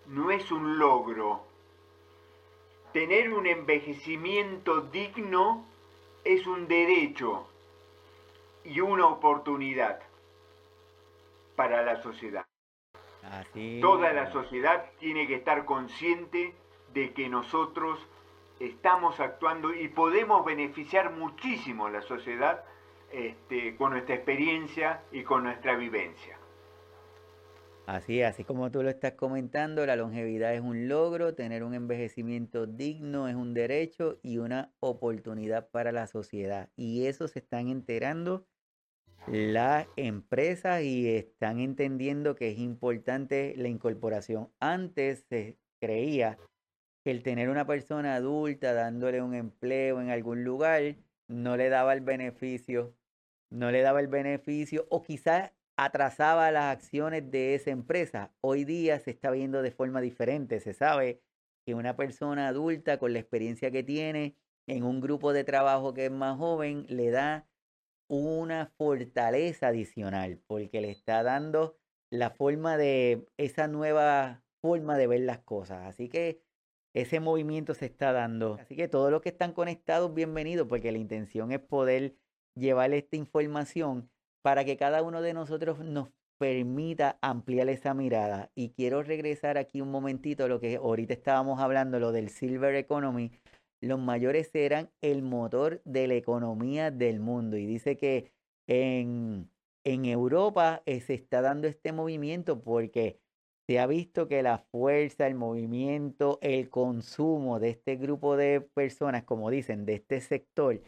no 0.06 0.30
es 0.30 0.50
un 0.50 0.78
logro. 0.78 1.44
tener 2.92 3.32
un 3.32 3.46
envejecimiento 3.46 4.80
digno 4.80 5.66
es 6.24 6.46
un 6.46 6.66
derecho 6.66 7.46
y 8.64 8.80
una 8.80 9.06
oportunidad 9.06 10.00
para 11.56 11.82
la 11.82 12.02
sociedad. 12.02 12.46
Toda 13.80 14.12
la 14.12 14.32
sociedad 14.32 14.86
tiene 14.98 15.26
que 15.26 15.34
estar 15.34 15.64
consciente 15.64 16.54
de 16.94 17.12
que 17.12 17.28
nosotros 17.28 17.98
estamos 18.60 19.20
actuando 19.20 19.74
y 19.74 19.88
podemos 19.88 20.44
beneficiar 20.44 21.10
muchísimo 21.12 21.86
a 21.86 21.90
la 21.90 22.02
sociedad 22.02 22.64
este, 23.12 23.76
con 23.76 23.92
nuestra 23.92 24.14
experiencia 24.14 25.02
y 25.12 25.22
con 25.22 25.44
nuestra 25.44 25.76
vivencia. 25.76 26.38
Así, 27.86 28.22
así 28.22 28.42
como 28.42 28.72
tú 28.72 28.82
lo 28.82 28.90
estás 28.90 29.12
comentando, 29.12 29.86
la 29.86 29.94
longevidad 29.94 30.52
es 30.52 30.60
un 30.60 30.88
logro, 30.88 31.36
tener 31.36 31.62
un 31.62 31.72
envejecimiento 31.72 32.66
digno 32.66 33.28
es 33.28 33.36
un 33.36 33.54
derecho 33.54 34.18
y 34.24 34.38
una 34.38 34.74
oportunidad 34.80 35.70
para 35.70 35.92
la 35.92 36.08
sociedad. 36.08 36.68
Y 36.74 37.06
eso 37.06 37.28
se 37.28 37.38
están 37.38 37.68
enterando 37.68 38.44
las 39.28 39.86
empresas 39.94 40.82
y 40.82 41.08
están 41.08 41.60
entendiendo 41.60 42.34
que 42.34 42.50
es 42.50 42.58
importante 42.58 43.54
la 43.56 43.68
incorporación. 43.68 44.50
Antes 44.58 45.24
se 45.28 45.56
creía 45.80 46.38
que 47.04 47.12
el 47.12 47.22
tener 47.22 47.50
una 47.50 47.68
persona 47.68 48.16
adulta 48.16 48.74
dándole 48.74 49.22
un 49.22 49.34
empleo 49.34 50.00
en 50.00 50.10
algún 50.10 50.42
lugar 50.42 50.96
no 51.28 51.56
le 51.56 51.68
daba 51.68 51.92
el 51.92 52.00
beneficio, 52.00 52.96
no 53.50 53.70
le 53.70 53.82
daba 53.82 54.00
el 54.00 54.08
beneficio 54.08 54.86
o 54.90 55.02
quizás 55.02 55.52
atrasaba 55.76 56.50
las 56.50 56.76
acciones 56.76 57.30
de 57.30 57.54
esa 57.54 57.70
empresa. 57.70 58.32
Hoy 58.40 58.64
día 58.64 58.98
se 58.98 59.10
está 59.10 59.30
viendo 59.30 59.62
de 59.62 59.70
forma 59.70 60.00
diferente. 60.00 60.60
Se 60.60 60.72
sabe 60.72 61.22
que 61.66 61.74
una 61.74 61.96
persona 61.96 62.48
adulta 62.48 62.98
con 62.98 63.12
la 63.12 63.18
experiencia 63.18 63.70
que 63.70 63.82
tiene 63.82 64.36
en 64.66 64.84
un 64.84 65.00
grupo 65.00 65.32
de 65.32 65.44
trabajo 65.44 65.94
que 65.94 66.06
es 66.06 66.10
más 66.10 66.38
joven 66.38 66.86
le 66.88 67.10
da 67.10 67.46
una 68.08 68.72
fortaleza 68.78 69.68
adicional 69.68 70.40
porque 70.46 70.80
le 70.80 70.90
está 70.90 71.22
dando 71.22 71.76
la 72.10 72.30
forma 72.30 72.76
de 72.76 73.26
esa 73.36 73.68
nueva 73.68 74.44
forma 74.62 74.96
de 74.96 75.06
ver 75.06 75.20
las 75.20 75.40
cosas. 75.40 75.86
Así 75.86 76.08
que 76.08 76.40
ese 76.94 77.20
movimiento 77.20 77.74
se 77.74 77.86
está 77.86 78.12
dando. 78.12 78.54
Así 78.54 78.76
que 78.76 78.88
todos 78.88 79.10
los 79.10 79.20
que 79.20 79.28
están 79.28 79.52
conectados, 79.52 80.14
bienvenidos, 80.14 80.66
porque 80.68 80.92
la 80.92 80.98
intención 80.98 81.52
es 81.52 81.60
poder 81.60 82.16
llevar 82.54 82.92
esta 82.94 83.16
información 83.16 84.10
para 84.46 84.64
que 84.64 84.76
cada 84.76 85.02
uno 85.02 85.22
de 85.22 85.34
nosotros 85.34 85.80
nos 85.80 86.10
permita 86.38 87.18
ampliar 87.20 87.68
esa 87.68 87.94
mirada. 87.94 88.52
Y 88.54 88.68
quiero 88.68 89.02
regresar 89.02 89.58
aquí 89.58 89.80
un 89.80 89.90
momentito 89.90 90.44
a 90.44 90.48
lo 90.48 90.60
que 90.60 90.76
ahorita 90.76 91.14
estábamos 91.14 91.58
hablando, 91.58 91.98
lo 91.98 92.12
del 92.12 92.28
Silver 92.28 92.76
Economy. 92.76 93.32
Los 93.80 93.98
mayores 93.98 94.54
eran 94.54 94.88
el 95.00 95.22
motor 95.22 95.82
de 95.84 96.06
la 96.06 96.14
economía 96.14 96.92
del 96.92 97.18
mundo. 97.18 97.56
Y 97.56 97.66
dice 97.66 97.96
que 97.96 98.30
en, 98.68 99.50
en 99.82 100.04
Europa 100.04 100.80
eh, 100.86 101.00
se 101.00 101.14
está 101.14 101.40
dando 101.40 101.66
este 101.66 101.90
movimiento 101.90 102.62
porque 102.62 103.18
se 103.66 103.80
ha 103.80 103.88
visto 103.88 104.28
que 104.28 104.44
la 104.44 104.58
fuerza, 104.58 105.26
el 105.26 105.34
movimiento, 105.34 106.38
el 106.40 106.70
consumo 106.70 107.58
de 107.58 107.70
este 107.70 107.96
grupo 107.96 108.36
de 108.36 108.60
personas, 108.60 109.24
como 109.24 109.50
dicen, 109.50 109.86
de 109.86 109.94
este 109.94 110.20
sector, 110.20 110.80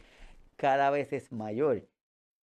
cada 0.55 0.91
vez 0.91 1.11
es 1.11 1.33
mayor. 1.33 1.89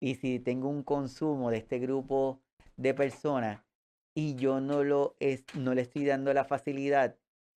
Y 0.04 0.16
si 0.16 0.38
tengo 0.38 0.68
un 0.68 0.84
consumo 0.84 1.49
de 1.49 1.60
este 1.60 1.80
grupo 1.80 2.41
de 2.76 2.93
personas 2.93 3.64
y 4.14 4.36
yo 4.36 4.60
no, 4.60 4.84
lo 4.84 5.16
es, 5.22 5.45
no 5.56 5.74
le 5.74 5.84
estoy 5.84 6.04
dando 6.04 6.34
la 6.34 6.43
facilidad, 6.43 7.16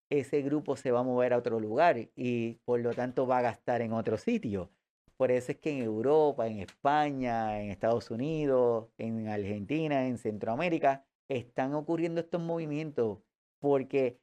ese 0.10 0.42
grupo 0.42 0.76
se 0.76 0.92
va 0.92 1.00
a 1.00 1.04
mover 1.04 1.32
a 1.32 1.38
otro 1.38 1.62
lugar 1.62 2.10
y 2.18 2.56
por 2.66 2.82
lo 2.82 2.94
tanto 2.94 3.26
va 3.26 3.38
a 3.38 3.44
gastar 3.44 3.82
en 3.82 3.94
otro 3.94 4.18
sitio. 4.18 4.70
Por 5.16 5.32
eso 5.32 5.54
es 5.54 5.60
que 5.60 5.72
en 5.72 5.84
Europa, 5.84 6.46
en 6.46 6.60
España, 6.60 7.62
en 7.62 7.72
Estados 7.72 8.12
Unidos, 8.12 8.90
en 8.98 9.30
Argentina, 9.30 10.06
en 10.06 10.18
Centroamérica, 10.18 11.06
están 11.30 11.74
ocurriendo 11.74 12.20
estos 12.20 12.42
movimientos 12.42 13.20
porque 13.60 14.20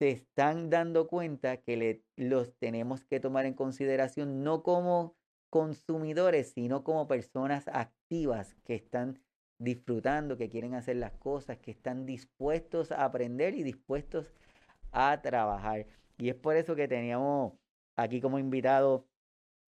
se 0.00 0.10
están 0.10 0.70
dando 0.70 1.06
cuenta 1.06 1.58
que 1.58 1.76
le, 1.76 2.02
los 2.16 2.52
tenemos 2.56 3.04
que 3.04 3.20
tomar 3.20 3.46
en 3.46 3.54
consideración 3.54 4.42
no 4.42 4.64
como 4.64 5.14
consumidores, 5.54 6.50
sino 6.50 6.82
como 6.82 7.06
personas 7.06 7.68
activas 7.68 8.56
que 8.64 8.74
están 8.74 9.20
disfrutando, 9.60 10.36
que 10.36 10.48
quieren 10.48 10.74
hacer 10.74 10.96
las 10.96 11.12
cosas, 11.12 11.58
que 11.58 11.70
están 11.70 12.06
dispuestos 12.06 12.90
a 12.90 13.04
aprender 13.04 13.54
y 13.54 13.62
dispuestos 13.62 14.32
a 14.90 15.22
trabajar. 15.22 15.86
Y 16.18 16.30
es 16.30 16.34
por 16.34 16.56
eso 16.56 16.74
que 16.74 16.88
teníamos 16.88 17.52
aquí 17.94 18.20
como 18.20 18.40
invitado 18.40 19.06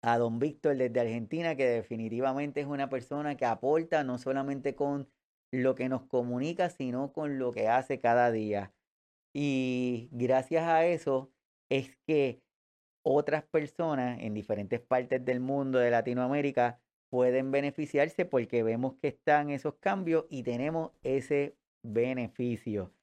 a 0.02 0.18
don 0.18 0.38
Víctor 0.40 0.76
desde 0.76 1.00
Argentina, 1.00 1.56
que 1.56 1.66
definitivamente 1.66 2.60
es 2.60 2.68
una 2.68 2.90
persona 2.90 3.38
que 3.38 3.46
aporta 3.46 4.04
no 4.04 4.18
solamente 4.18 4.76
con 4.76 5.08
lo 5.50 5.76
que 5.76 5.88
nos 5.88 6.02
comunica, 6.08 6.70
sino 6.70 7.14
con 7.14 7.40
lo 7.40 7.54
que 7.54 7.70
hace 7.70 8.02
cada 8.02 8.34
día. 8.34 8.74
Y 9.34 10.10
gracias 10.12 10.68
a 10.68 10.86
eso 10.86 11.32
es 11.70 11.96
que 12.06 12.42
otras 13.04 13.44
personas 13.44 14.20
en 14.22 14.34
diferentes 14.34 14.80
partes 14.80 15.24
del 15.24 15.40
mundo 15.40 15.80
de 15.80 15.92
Latinoamérica 15.92 16.80
pueden 17.10 17.52
beneficiarse 17.52 18.26
porque 18.26 18.64
vemos 18.64 18.96
que 19.02 19.10
están 19.10 19.50
esos 19.50 19.76
cambios 19.76 20.26
y 20.30 20.44
tenemos 20.44 20.92
ese 21.04 21.58
beneficio. 21.84 22.94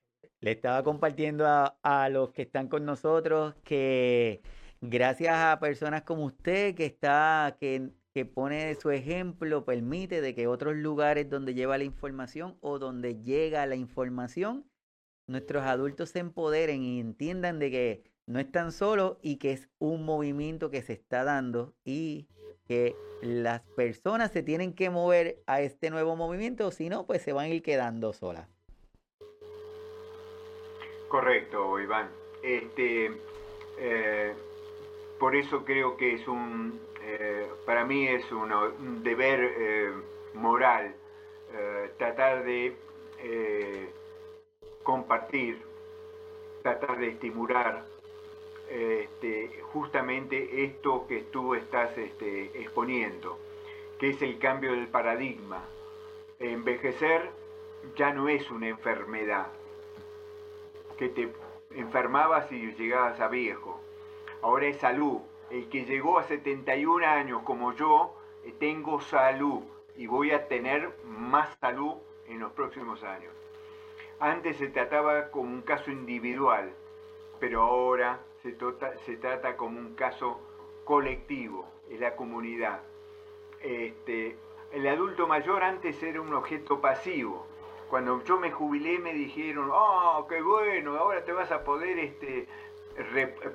Le 0.40 0.52
estaba 0.52 0.82
compartiendo 0.84 1.44
a, 1.46 2.08
los 2.10 2.30
que 2.30 2.42
están 2.42 2.68
con 2.68 2.84
nosotros 2.84 3.54
que 3.64 4.42
gracias 4.80 5.34
a 5.34 5.58
personas 5.60 6.02
como 6.02 6.26
usted 6.26 6.74
que 6.74 6.86
está, 6.86 7.56
que, 7.58 7.90
que 8.12 8.26
pone 8.26 8.74
su 8.76 8.90
ejemplo, 8.90 9.64
permite 9.64 10.20
de 10.20 10.34
que 10.34 10.46
otros 10.46 10.76
lugares 10.76 11.28
donde 11.28 11.54
lleva 11.54 11.78
la 11.78 11.84
información 11.84 12.56
o 12.60 12.78
donde 12.78 13.20
llega 13.22 13.66
la 13.66 13.76
información, 13.76 14.70
nuestros 15.26 15.64
adultos 15.64 16.10
se 16.10 16.20
empoderen 16.20 16.82
y 16.82 17.00
entiendan 17.00 17.58
de 17.58 17.70
que 17.70 18.15
no 18.26 18.40
están 18.40 18.72
solos 18.72 19.16
y 19.22 19.36
que 19.36 19.52
es 19.52 19.68
un 19.78 20.04
movimiento 20.04 20.70
que 20.70 20.82
se 20.82 20.92
está 20.92 21.24
dando 21.24 21.74
y 21.84 22.26
que 22.66 22.96
las 23.22 23.62
personas 23.76 24.32
se 24.32 24.42
tienen 24.42 24.74
que 24.74 24.90
mover 24.90 25.42
a 25.46 25.60
este 25.60 25.90
nuevo 25.90 26.16
movimiento, 26.16 26.70
si 26.70 26.88
no, 26.88 27.06
pues 27.06 27.22
se 27.22 27.32
van 27.32 27.46
a 27.46 27.48
ir 27.48 27.62
quedando 27.62 28.12
solas. 28.12 28.48
Correcto, 31.08 31.78
Iván. 31.80 32.10
Este, 32.42 33.12
eh, 33.78 34.34
por 35.18 35.36
eso 35.36 35.64
creo 35.64 35.96
que 35.96 36.14
es 36.14 36.26
un, 36.26 36.80
eh, 37.02 37.46
para 37.64 37.84
mí 37.84 38.08
es 38.08 38.30
un 38.32 39.02
deber 39.02 39.40
eh, 39.58 39.92
moral 40.34 40.94
tratar 41.96 42.44
de 42.44 42.76
compartir, 44.82 45.62
tratar 46.62 46.98
de 46.98 47.08
estimular 47.08 47.82
este, 48.68 49.60
justamente 49.72 50.64
esto 50.64 51.06
que 51.06 51.22
tú 51.22 51.54
estás 51.54 51.96
este, 51.96 52.46
exponiendo, 52.60 53.38
que 53.98 54.10
es 54.10 54.22
el 54.22 54.38
cambio 54.38 54.72
del 54.72 54.88
paradigma. 54.88 55.64
Envejecer 56.38 57.30
ya 57.94 58.12
no 58.12 58.28
es 58.28 58.50
una 58.50 58.68
enfermedad, 58.68 59.46
que 60.98 61.08
te 61.08 61.32
enfermabas 61.70 62.50
y 62.50 62.72
llegabas 62.72 63.20
a 63.20 63.28
viejo. 63.28 63.80
Ahora 64.42 64.66
es 64.66 64.78
salud. 64.78 65.20
El 65.50 65.68
que 65.68 65.84
llegó 65.84 66.18
a 66.18 66.24
71 66.24 67.06
años 67.06 67.42
como 67.42 67.72
yo, 67.72 68.16
eh, 68.44 68.52
tengo 68.58 69.00
salud 69.00 69.62
y 69.96 70.06
voy 70.06 70.32
a 70.32 70.48
tener 70.48 70.90
más 71.04 71.56
salud 71.60 71.94
en 72.28 72.40
los 72.40 72.52
próximos 72.52 73.02
años. 73.04 73.32
Antes 74.18 74.56
se 74.56 74.68
trataba 74.68 75.30
como 75.30 75.52
un 75.52 75.62
caso 75.62 75.90
individual, 75.90 76.72
pero 77.38 77.62
ahora 77.62 78.20
se, 79.04 79.16
trata 79.16 79.56
como 79.56 79.78
un 79.78 79.94
caso 79.94 80.40
colectivo, 80.84 81.66
en 81.90 82.00
la 82.00 82.14
comunidad. 82.16 82.80
Este, 83.60 84.36
el 84.72 84.86
adulto 84.86 85.26
mayor 85.26 85.62
antes 85.62 86.02
era 86.02 86.20
un 86.20 86.34
objeto 86.34 86.80
pasivo. 86.80 87.46
Cuando 87.90 88.22
yo 88.24 88.38
me 88.38 88.50
jubilé 88.50 88.98
me 88.98 89.14
dijeron, 89.14 89.70
oh, 89.72 90.26
qué 90.28 90.40
bueno, 90.42 90.96
ahora 90.96 91.24
te 91.24 91.32
vas 91.32 91.50
a 91.52 91.62
poder 91.62 91.98
este, 91.98 92.48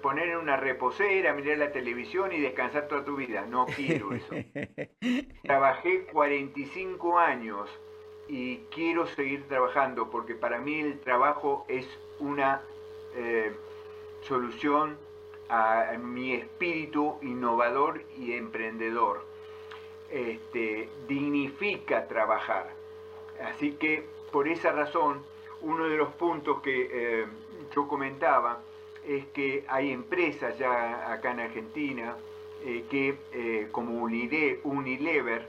poner 0.02 0.30
en 0.30 0.38
una 0.38 0.58
reposera, 0.58 1.34
mirar 1.34 1.58
la 1.58 1.72
televisión 1.72 2.32
y 2.32 2.40
descansar 2.40 2.88
toda 2.88 3.04
tu 3.04 3.16
vida. 3.16 3.46
No 3.46 3.66
quiero 3.66 4.14
eso. 4.14 4.34
Trabajé 5.44 6.06
45 6.06 7.20
años 7.20 7.70
y 8.28 8.58
quiero 8.74 9.08
seguir 9.08 9.48
trabajando 9.48 10.10
porque 10.10 10.36
para 10.36 10.60
mí 10.60 10.80
el 10.80 11.00
trabajo 11.00 11.66
es 11.68 11.88
una... 12.20 12.62
Eh, 13.16 13.54
solución 14.22 14.98
a 15.50 15.98
mi 16.00 16.34
espíritu 16.34 17.18
innovador 17.22 18.04
y 18.18 18.34
emprendedor. 18.34 19.26
Este, 20.10 20.90
dignifica 21.08 22.08
trabajar. 22.08 22.74
Así 23.44 23.74
que 23.74 24.06
por 24.32 24.48
esa 24.48 24.72
razón, 24.72 25.24
uno 25.62 25.86
de 25.86 25.98
los 25.98 26.10
puntos 26.14 26.62
que 26.62 26.90
eh, 26.92 27.28
yo 27.76 27.88
comentaba 27.88 28.62
es 29.06 29.26
que 29.28 29.66
hay 29.68 29.92
empresas 29.92 30.58
ya 30.58 31.12
acá 31.12 31.32
en 31.32 31.40
Argentina 31.42 32.16
eh, 32.64 32.86
que, 32.90 33.18
eh, 33.34 33.70
como 33.72 34.04
Unilever, 34.04 35.48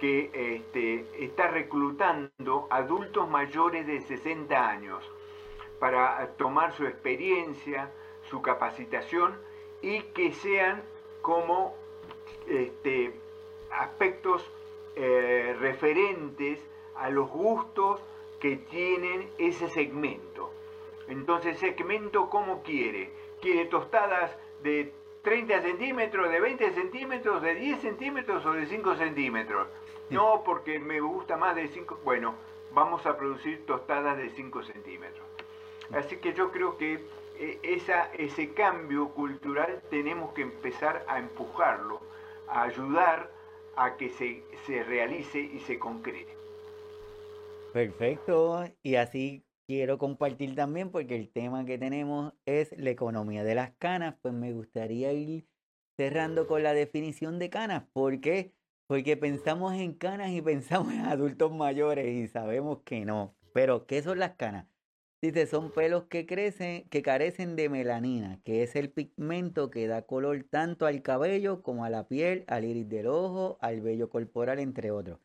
que 0.00 0.30
este, 0.32 1.06
está 1.24 1.48
reclutando 1.48 2.66
adultos 2.70 3.28
mayores 3.28 3.86
de 3.86 4.00
60 4.00 4.68
años 4.68 5.04
para 5.78 6.26
tomar 6.36 6.72
su 6.72 6.86
experiencia, 6.86 7.90
su 8.30 8.40
capacitación 8.40 9.34
y 9.82 10.02
que 10.14 10.32
sean 10.32 10.82
como 11.20 11.74
este, 12.46 13.12
aspectos 13.70 14.48
eh, 14.96 15.56
referentes 15.58 16.60
a 16.96 17.10
los 17.10 17.28
gustos 17.28 18.00
que 18.40 18.56
tienen 18.56 19.28
ese 19.38 19.68
segmento. 19.68 20.50
Entonces, 21.08 21.58
segmento, 21.58 22.30
¿cómo 22.30 22.62
quiere? 22.62 23.12
Quiere 23.40 23.66
tostadas 23.66 24.36
de 24.62 24.92
30 25.22 25.62
centímetros, 25.62 26.30
de 26.30 26.40
20 26.40 26.72
centímetros, 26.72 27.42
de 27.42 27.54
10 27.54 27.80
centímetros 27.80 28.46
o 28.46 28.52
de 28.52 28.66
5 28.66 28.96
centímetros. 28.96 29.68
No, 30.08 30.42
porque 30.44 30.78
me 30.78 31.00
gusta 31.00 31.36
más 31.36 31.54
de 31.56 31.68
5. 31.68 32.00
Bueno, 32.04 32.34
vamos 32.72 33.04
a 33.06 33.16
producir 33.16 33.64
tostadas 33.66 34.16
de 34.16 34.30
5 34.30 34.62
centímetros. 34.62 35.26
Así 35.92 36.16
que 36.18 36.32
yo 36.32 36.50
creo 36.50 36.76
que 36.76 37.00
esa, 37.62 38.12
ese 38.14 38.52
cambio 38.52 39.14
cultural 39.14 39.82
tenemos 39.90 40.32
que 40.34 40.42
empezar 40.42 41.04
a 41.08 41.18
empujarlo, 41.18 42.00
a 42.48 42.64
ayudar 42.64 43.30
a 43.76 43.96
que 43.96 44.10
se, 44.10 44.42
se 44.66 44.82
realice 44.84 45.40
y 45.40 45.58
se 45.60 45.78
concrete. 45.78 46.36
Perfecto. 47.72 48.64
Y 48.82 48.96
así 48.96 49.44
quiero 49.66 49.98
compartir 49.98 50.54
también, 50.54 50.90
porque 50.90 51.16
el 51.16 51.30
tema 51.30 51.64
que 51.64 51.78
tenemos 51.78 52.34
es 52.44 52.76
la 52.76 52.90
economía 52.90 53.44
de 53.44 53.54
las 53.54 53.70
canas, 53.78 54.16
pues 54.20 54.34
me 54.34 54.52
gustaría 54.52 55.12
ir 55.12 55.46
cerrando 55.96 56.46
con 56.46 56.62
la 56.62 56.74
definición 56.74 57.38
de 57.38 57.50
canas. 57.50 57.84
¿Por 57.92 58.20
qué? 58.20 58.52
Porque 58.86 59.16
pensamos 59.16 59.74
en 59.74 59.94
canas 59.94 60.30
y 60.30 60.42
pensamos 60.42 60.92
en 60.92 61.02
adultos 61.02 61.52
mayores 61.52 62.06
y 62.06 62.26
sabemos 62.26 62.80
que 62.84 63.04
no. 63.04 63.36
Pero, 63.52 63.86
¿qué 63.86 64.02
son 64.02 64.18
las 64.18 64.32
canas? 64.32 64.66
Dice, 65.22 65.46
son 65.46 65.70
pelos 65.70 66.04
que 66.04 66.24
crecen, 66.24 66.88
que 66.88 67.02
carecen 67.02 67.54
de 67.54 67.68
melanina, 67.68 68.40
que 68.42 68.62
es 68.62 68.74
el 68.74 68.90
pigmento 68.90 69.70
que 69.70 69.86
da 69.86 70.00
color 70.00 70.46
tanto 70.48 70.86
al 70.86 71.02
cabello 71.02 71.62
como 71.62 71.84
a 71.84 71.90
la 71.90 72.08
piel, 72.08 72.44
al 72.46 72.64
iris 72.64 72.88
del 72.88 73.06
ojo, 73.06 73.58
al 73.60 73.82
vello 73.82 74.08
corporal, 74.08 74.58
entre 74.58 74.90
otros. 74.90 75.18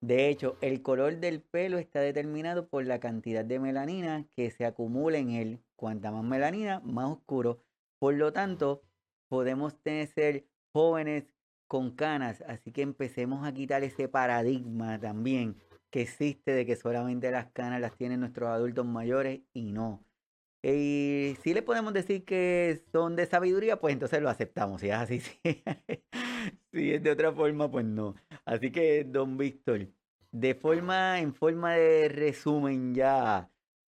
De 0.00 0.30
hecho, 0.30 0.56
el 0.62 0.80
color 0.80 1.18
del 1.18 1.42
pelo 1.42 1.76
está 1.76 2.00
determinado 2.00 2.66
por 2.66 2.86
la 2.86 2.98
cantidad 2.98 3.44
de 3.44 3.60
melanina 3.60 4.26
que 4.34 4.50
se 4.50 4.64
acumula 4.64 5.18
en 5.18 5.30
él. 5.30 5.60
Cuanta 5.76 6.10
más 6.10 6.24
melanina, 6.24 6.80
más 6.80 7.10
oscuro. 7.10 7.62
Por 7.98 8.14
lo 8.14 8.32
tanto, 8.32 8.82
podemos 9.28 9.76
tener 9.82 10.46
jóvenes 10.72 11.24
con 11.68 11.90
canas, 11.94 12.42
así 12.48 12.72
que 12.72 12.80
empecemos 12.80 13.46
a 13.46 13.52
quitar 13.52 13.84
ese 13.84 14.08
paradigma 14.08 14.98
también 14.98 15.56
que 15.92 16.02
existe 16.02 16.52
de 16.52 16.66
que 16.66 16.74
solamente 16.76 17.30
las 17.30 17.52
canas 17.52 17.80
las 17.80 17.96
tienen 17.96 18.20
nuestros 18.20 18.48
adultos 18.48 18.86
mayores 18.86 19.42
y 19.52 19.72
no. 19.72 20.04
Y 20.62 21.36
si 21.42 21.54
le 21.54 21.62
podemos 21.62 21.92
decir 21.92 22.24
que 22.24 22.82
son 22.92 23.14
de 23.16 23.26
sabiduría, 23.26 23.80
pues 23.80 23.92
entonces 23.92 24.22
lo 24.22 24.30
aceptamos. 24.30 24.80
Si 24.80 24.88
es 24.88 24.94
así, 24.94 25.20
sí. 25.20 25.40
si 26.72 26.94
es 26.94 27.02
de 27.02 27.10
otra 27.10 27.32
forma, 27.32 27.70
pues 27.70 27.84
no. 27.84 28.14
Así 28.44 28.70
que, 28.72 29.04
don 29.04 29.36
Víctor, 29.36 29.88
de 30.30 30.54
forma, 30.54 31.20
en 31.20 31.34
forma 31.34 31.74
de 31.74 32.08
resumen 32.08 32.94
ya, 32.94 33.50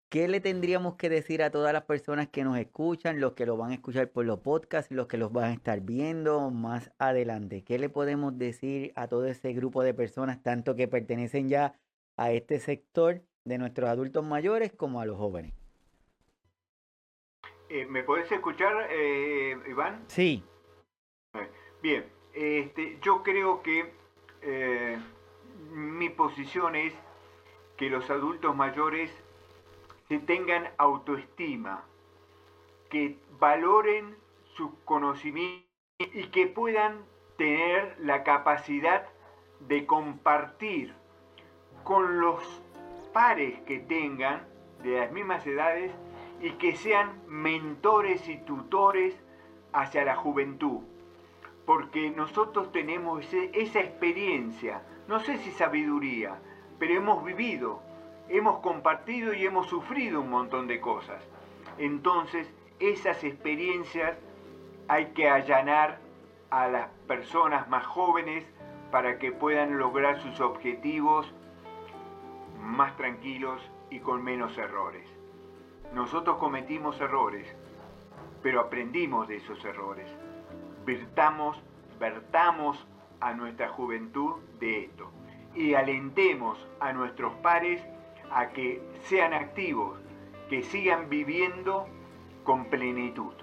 ¿qué 0.09 0.27
le 0.27 0.39
tendríamos 0.39 0.95
que 0.95 1.09
decir 1.09 1.43
a 1.43 1.51
todas 1.51 1.73
las 1.73 1.83
personas 1.83 2.29
que 2.29 2.43
nos 2.43 2.57
escuchan, 2.57 3.19
los 3.19 3.33
que 3.33 3.45
lo 3.45 3.57
van 3.57 3.71
a 3.71 3.75
escuchar 3.75 4.09
por 4.11 4.25
los 4.25 4.39
podcasts 4.39 4.91
los 4.91 5.07
que 5.07 5.17
los 5.17 5.31
van 5.31 5.51
a 5.51 5.53
estar 5.53 5.81
viendo 5.81 6.49
más 6.51 6.91
adelante? 6.97 7.63
¿Qué 7.63 7.77
le 7.79 7.89
podemos 7.89 8.37
decir 8.37 8.91
a 8.95 9.07
todo 9.07 9.25
ese 9.27 9.53
grupo 9.53 9.83
de 9.83 9.93
personas, 9.93 10.41
tanto 10.41 10.75
que 10.75 10.87
pertenecen 10.87 11.49
ya 11.49 11.75
a 12.17 12.31
este 12.31 12.59
sector 12.59 13.21
de 13.45 13.57
nuestros 13.57 13.89
adultos 13.89 14.23
mayores 14.23 14.71
como 14.73 15.01
a 15.01 15.05
los 15.05 15.17
jóvenes? 15.17 15.53
Eh, 17.69 17.85
¿Me 17.85 18.03
puedes 18.03 18.31
escuchar, 18.31 18.87
eh, 18.89 19.57
Iván? 19.67 20.03
Sí. 20.07 20.43
Bien, 21.81 22.05
este, 22.33 22.99
yo 23.01 23.23
creo 23.23 23.61
que 23.61 23.93
eh, 24.41 24.99
mi 25.71 26.09
posición 26.09 26.75
es 26.75 26.93
que 27.77 27.89
los 27.89 28.09
adultos 28.09 28.55
mayores 28.55 29.11
se 30.07 30.19
tengan 30.19 30.69
autoestima, 30.77 31.85
que 32.89 33.17
valoren 33.39 34.17
su 34.55 34.75
conocimiento 34.83 35.65
y 35.97 36.27
que 36.27 36.47
puedan 36.47 37.05
tener 37.37 37.95
la 37.99 38.23
capacidad 38.23 39.07
de 39.61 39.85
compartir 39.85 40.93
con 41.83 42.19
los 42.19 42.61
pares 43.13 43.59
que 43.61 43.79
tengan 43.79 44.43
de 44.83 44.99
las 44.99 45.11
mismas 45.11 45.45
edades 45.45 45.91
y 46.41 46.51
que 46.51 46.75
sean 46.75 47.21
mentores 47.27 48.27
y 48.27 48.37
tutores 48.37 49.15
hacia 49.73 50.05
la 50.05 50.15
juventud. 50.15 50.79
Porque 51.65 52.09
nosotros 52.09 52.71
tenemos 52.71 53.25
esa 53.33 53.79
experiencia, 53.79 54.81
no 55.07 55.19
sé 55.19 55.37
si 55.37 55.51
sabiduría, 55.51 56.39
pero 56.79 56.95
hemos 56.95 57.23
vivido, 57.23 57.81
hemos 58.29 58.59
compartido 58.59 59.33
y 59.33 59.45
hemos 59.45 59.67
sufrido 59.67 60.21
un 60.21 60.29
montón 60.29 60.67
de 60.67 60.81
cosas. 60.81 61.23
Entonces, 61.77 62.51
esas 62.79 63.23
experiencias 63.23 64.17
hay 64.87 65.07
que 65.07 65.29
allanar 65.29 65.99
a 66.49 66.67
las 66.67 66.89
personas 67.07 67.69
más 67.69 67.85
jóvenes 67.85 68.43
para 68.91 69.19
que 69.19 69.31
puedan 69.31 69.77
lograr 69.77 70.19
sus 70.21 70.41
objetivos 70.41 71.31
más 72.61 72.95
tranquilos 72.97 73.61
y 73.89 73.99
con 73.99 74.23
menos 74.23 74.57
errores. 74.57 75.07
Nosotros 75.93 76.37
cometimos 76.37 76.99
errores, 77.01 77.47
pero 78.41 78.61
aprendimos 78.61 79.27
de 79.27 79.37
esos 79.37 79.63
errores. 79.65 80.07
Vertamos, 80.85 81.61
vertamos 81.99 82.87
a 83.19 83.33
nuestra 83.33 83.69
juventud 83.69 84.35
de 84.59 84.85
esto 84.85 85.11
y 85.53 85.73
alentemos 85.73 86.67
a 86.79 86.93
nuestros 86.93 87.33
pares 87.35 87.83
a 88.31 88.49
que 88.49 88.81
sean 89.03 89.33
activos, 89.33 89.99
que 90.49 90.63
sigan 90.63 91.09
viviendo 91.09 91.87
con 92.43 92.65
plenitud. 92.65 93.33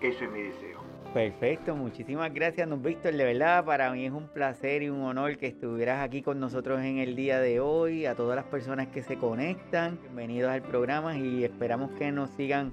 Eso 0.00 0.24
es 0.24 0.30
mi 0.30 0.42
deseo. 0.42 0.81
Perfecto, 1.14 1.76
muchísimas 1.76 2.32
gracias, 2.32 2.66
don 2.66 2.82
Víctor. 2.82 3.12
De 3.12 3.24
verdad, 3.24 3.66
para 3.66 3.92
mí 3.92 4.06
es 4.06 4.12
un 4.12 4.28
placer 4.28 4.82
y 4.82 4.88
un 4.88 5.02
honor 5.02 5.36
que 5.36 5.48
estuvieras 5.48 6.02
aquí 6.02 6.22
con 6.22 6.40
nosotros 6.40 6.80
en 6.80 6.96
el 6.96 7.14
día 7.14 7.38
de 7.38 7.60
hoy. 7.60 8.06
A 8.06 8.14
todas 8.14 8.34
las 8.34 8.46
personas 8.46 8.88
que 8.88 9.02
se 9.02 9.18
conectan, 9.18 9.98
bienvenidos 10.00 10.50
al 10.50 10.62
programa 10.62 11.18
y 11.18 11.44
esperamos 11.44 11.90
que 11.98 12.10
nos 12.10 12.30
sigan 12.30 12.72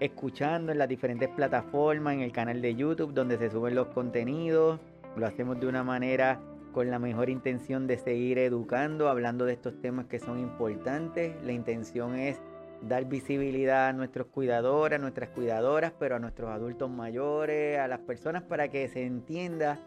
escuchando 0.00 0.72
en 0.72 0.78
las 0.78 0.88
diferentes 0.88 1.28
plataformas, 1.28 2.14
en 2.14 2.22
el 2.22 2.32
canal 2.32 2.60
de 2.60 2.74
YouTube 2.74 3.14
donde 3.14 3.38
se 3.38 3.48
suben 3.48 3.76
los 3.76 3.86
contenidos. 3.88 4.80
Lo 5.16 5.28
hacemos 5.28 5.60
de 5.60 5.68
una 5.68 5.84
manera 5.84 6.40
con 6.72 6.90
la 6.90 6.98
mejor 6.98 7.30
intención 7.30 7.86
de 7.86 7.96
seguir 7.96 8.38
educando, 8.38 9.08
hablando 9.08 9.44
de 9.44 9.52
estos 9.52 9.80
temas 9.80 10.06
que 10.06 10.18
son 10.18 10.40
importantes. 10.40 11.32
La 11.44 11.52
intención 11.52 12.16
es 12.16 12.42
dar 12.82 13.04
visibilidad 13.06 13.88
a 13.88 13.92
nuestros 13.92 14.28
cuidadores, 14.28 14.98
a 14.98 15.02
nuestras 15.02 15.30
cuidadoras, 15.30 15.92
pero 15.98 16.16
a 16.16 16.18
nuestros 16.18 16.50
adultos 16.50 16.90
mayores, 16.90 17.78
a 17.78 17.88
las 17.88 18.00
personas 18.00 18.42
para 18.42 18.68
que 18.68 18.88
se 18.88 19.04
entienda 19.04 19.78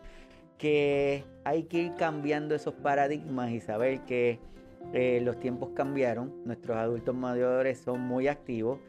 que 0.58 1.24
hay 1.44 1.64
que 1.64 1.80
ir 1.80 1.96
cambiando 1.96 2.54
esos 2.54 2.76
paradigmas 2.76 3.52
y 3.52 3.62
saber 3.62 4.02
que 4.02 4.40
eh, 4.94 5.20
los 5.24 5.40
tiempos 5.40 5.70
cambiaron, 5.74 6.34
nuestros 6.46 6.78
adultos 6.78 7.16
mayores 7.16 7.80
son 7.80 8.02
muy 8.02 8.28
activos. 8.28 8.80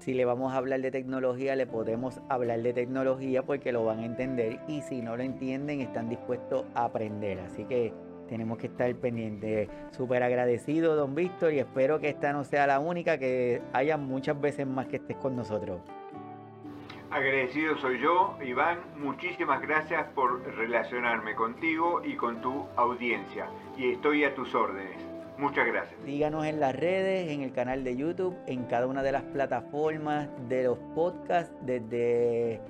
Si 0.00 0.14
le 0.14 0.24
vamos 0.24 0.52
a 0.52 0.56
hablar 0.56 0.80
de 0.80 0.90
tecnología, 0.90 1.56
le 1.56 1.66
podemos 1.66 2.20
hablar 2.28 2.62
de 2.62 2.72
tecnología 2.72 3.42
porque 3.42 3.72
lo 3.72 3.84
van 3.84 4.00
a 4.00 4.06
entender 4.06 4.60
y 4.66 4.82
si 4.82 5.02
no 5.02 5.16
lo 5.16 5.22
entienden, 5.22 5.80
están 5.80 6.08
dispuestos 6.08 6.64
a 6.74 6.86
aprender. 6.86 7.40
Así 7.40 7.64
que 7.64 7.92
tenemos 8.34 8.58
que 8.58 8.66
estar 8.66 8.92
pendientes. 8.96 9.68
Súper 9.92 10.24
agradecido, 10.24 10.96
don 10.96 11.14
Víctor, 11.14 11.52
y 11.52 11.60
espero 11.60 12.00
que 12.00 12.08
esta 12.08 12.32
no 12.32 12.42
sea 12.42 12.66
la 12.66 12.80
única, 12.80 13.16
que 13.16 13.62
haya 13.72 13.96
muchas 13.96 14.40
veces 14.40 14.66
más 14.66 14.86
que 14.88 14.96
estés 14.96 15.16
con 15.18 15.36
nosotros. 15.36 15.80
Agradecido 17.12 17.78
soy 17.78 18.00
yo, 18.00 18.36
Iván. 18.44 18.80
Muchísimas 18.96 19.62
gracias 19.62 20.04
por 20.16 20.42
relacionarme 20.56 21.36
contigo 21.36 22.02
y 22.04 22.16
con 22.16 22.40
tu 22.40 22.66
audiencia. 22.74 23.46
Y 23.78 23.92
estoy 23.92 24.24
a 24.24 24.34
tus 24.34 24.52
órdenes. 24.52 24.96
Muchas 25.38 25.64
gracias. 25.68 25.94
Síganos 26.04 26.44
en 26.44 26.58
las 26.58 26.74
redes, 26.74 27.30
en 27.30 27.42
el 27.42 27.52
canal 27.52 27.84
de 27.84 27.96
YouTube, 27.96 28.34
en 28.48 28.64
cada 28.64 28.88
una 28.88 29.04
de 29.04 29.12
las 29.12 29.22
plataformas 29.22 30.28
de 30.48 30.64
los 30.64 30.78
podcasts, 30.96 31.54
desde 31.62 32.60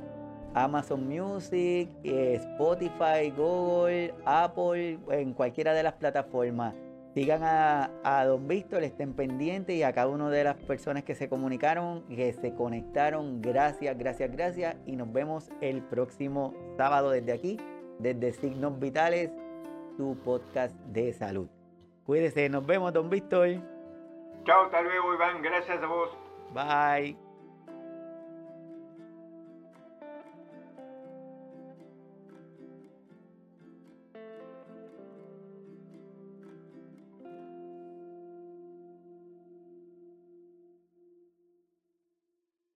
Amazon 0.54 1.08
Music, 1.08 1.90
eh, 2.04 2.34
Spotify, 2.34 3.30
Google, 3.36 4.14
Apple, 4.24 4.98
en 5.10 5.32
cualquiera 5.32 5.74
de 5.74 5.82
las 5.82 5.94
plataformas. 5.94 6.74
Sigan 7.14 7.44
a, 7.44 7.90
a, 8.02 8.24
Don 8.24 8.48
Víctor, 8.48 8.82
estén 8.82 9.12
pendientes 9.12 9.76
y 9.76 9.84
a 9.84 9.92
cada 9.92 10.08
una 10.08 10.30
de 10.30 10.42
las 10.42 10.56
personas 10.56 11.04
que 11.04 11.14
se 11.14 11.28
comunicaron, 11.28 12.02
que 12.08 12.32
se 12.32 12.54
conectaron. 12.54 13.40
Gracias, 13.40 13.96
gracias, 13.96 14.32
gracias. 14.32 14.76
Y 14.84 14.96
nos 14.96 15.12
vemos 15.12 15.50
el 15.60 15.82
próximo 15.82 16.54
sábado 16.76 17.10
desde 17.10 17.32
aquí, 17.32 17.60
desde 18.00 18.32
Signos 18.32 18.80
Vitales, 18.80 19.30
tu 19.96 20.16
podcast 20.24 20.74
de 20.86 21.12
salud. 21.12 21.46
Cuídese, 22.04 22.48
nos 22.48 22.66
vemos, 22.66 22.92
Don 22.92 23.08
Víctor. 23.08 23.48
Chao, 24.44 24.64
hasta 24.64 24.82
luego, 24.82 25.14
Iván. 25.14 25.40
Gracias 25.40 25.82
a 25.82 25.86
vos. 25.86 26.10
Bye. 26.52 27.23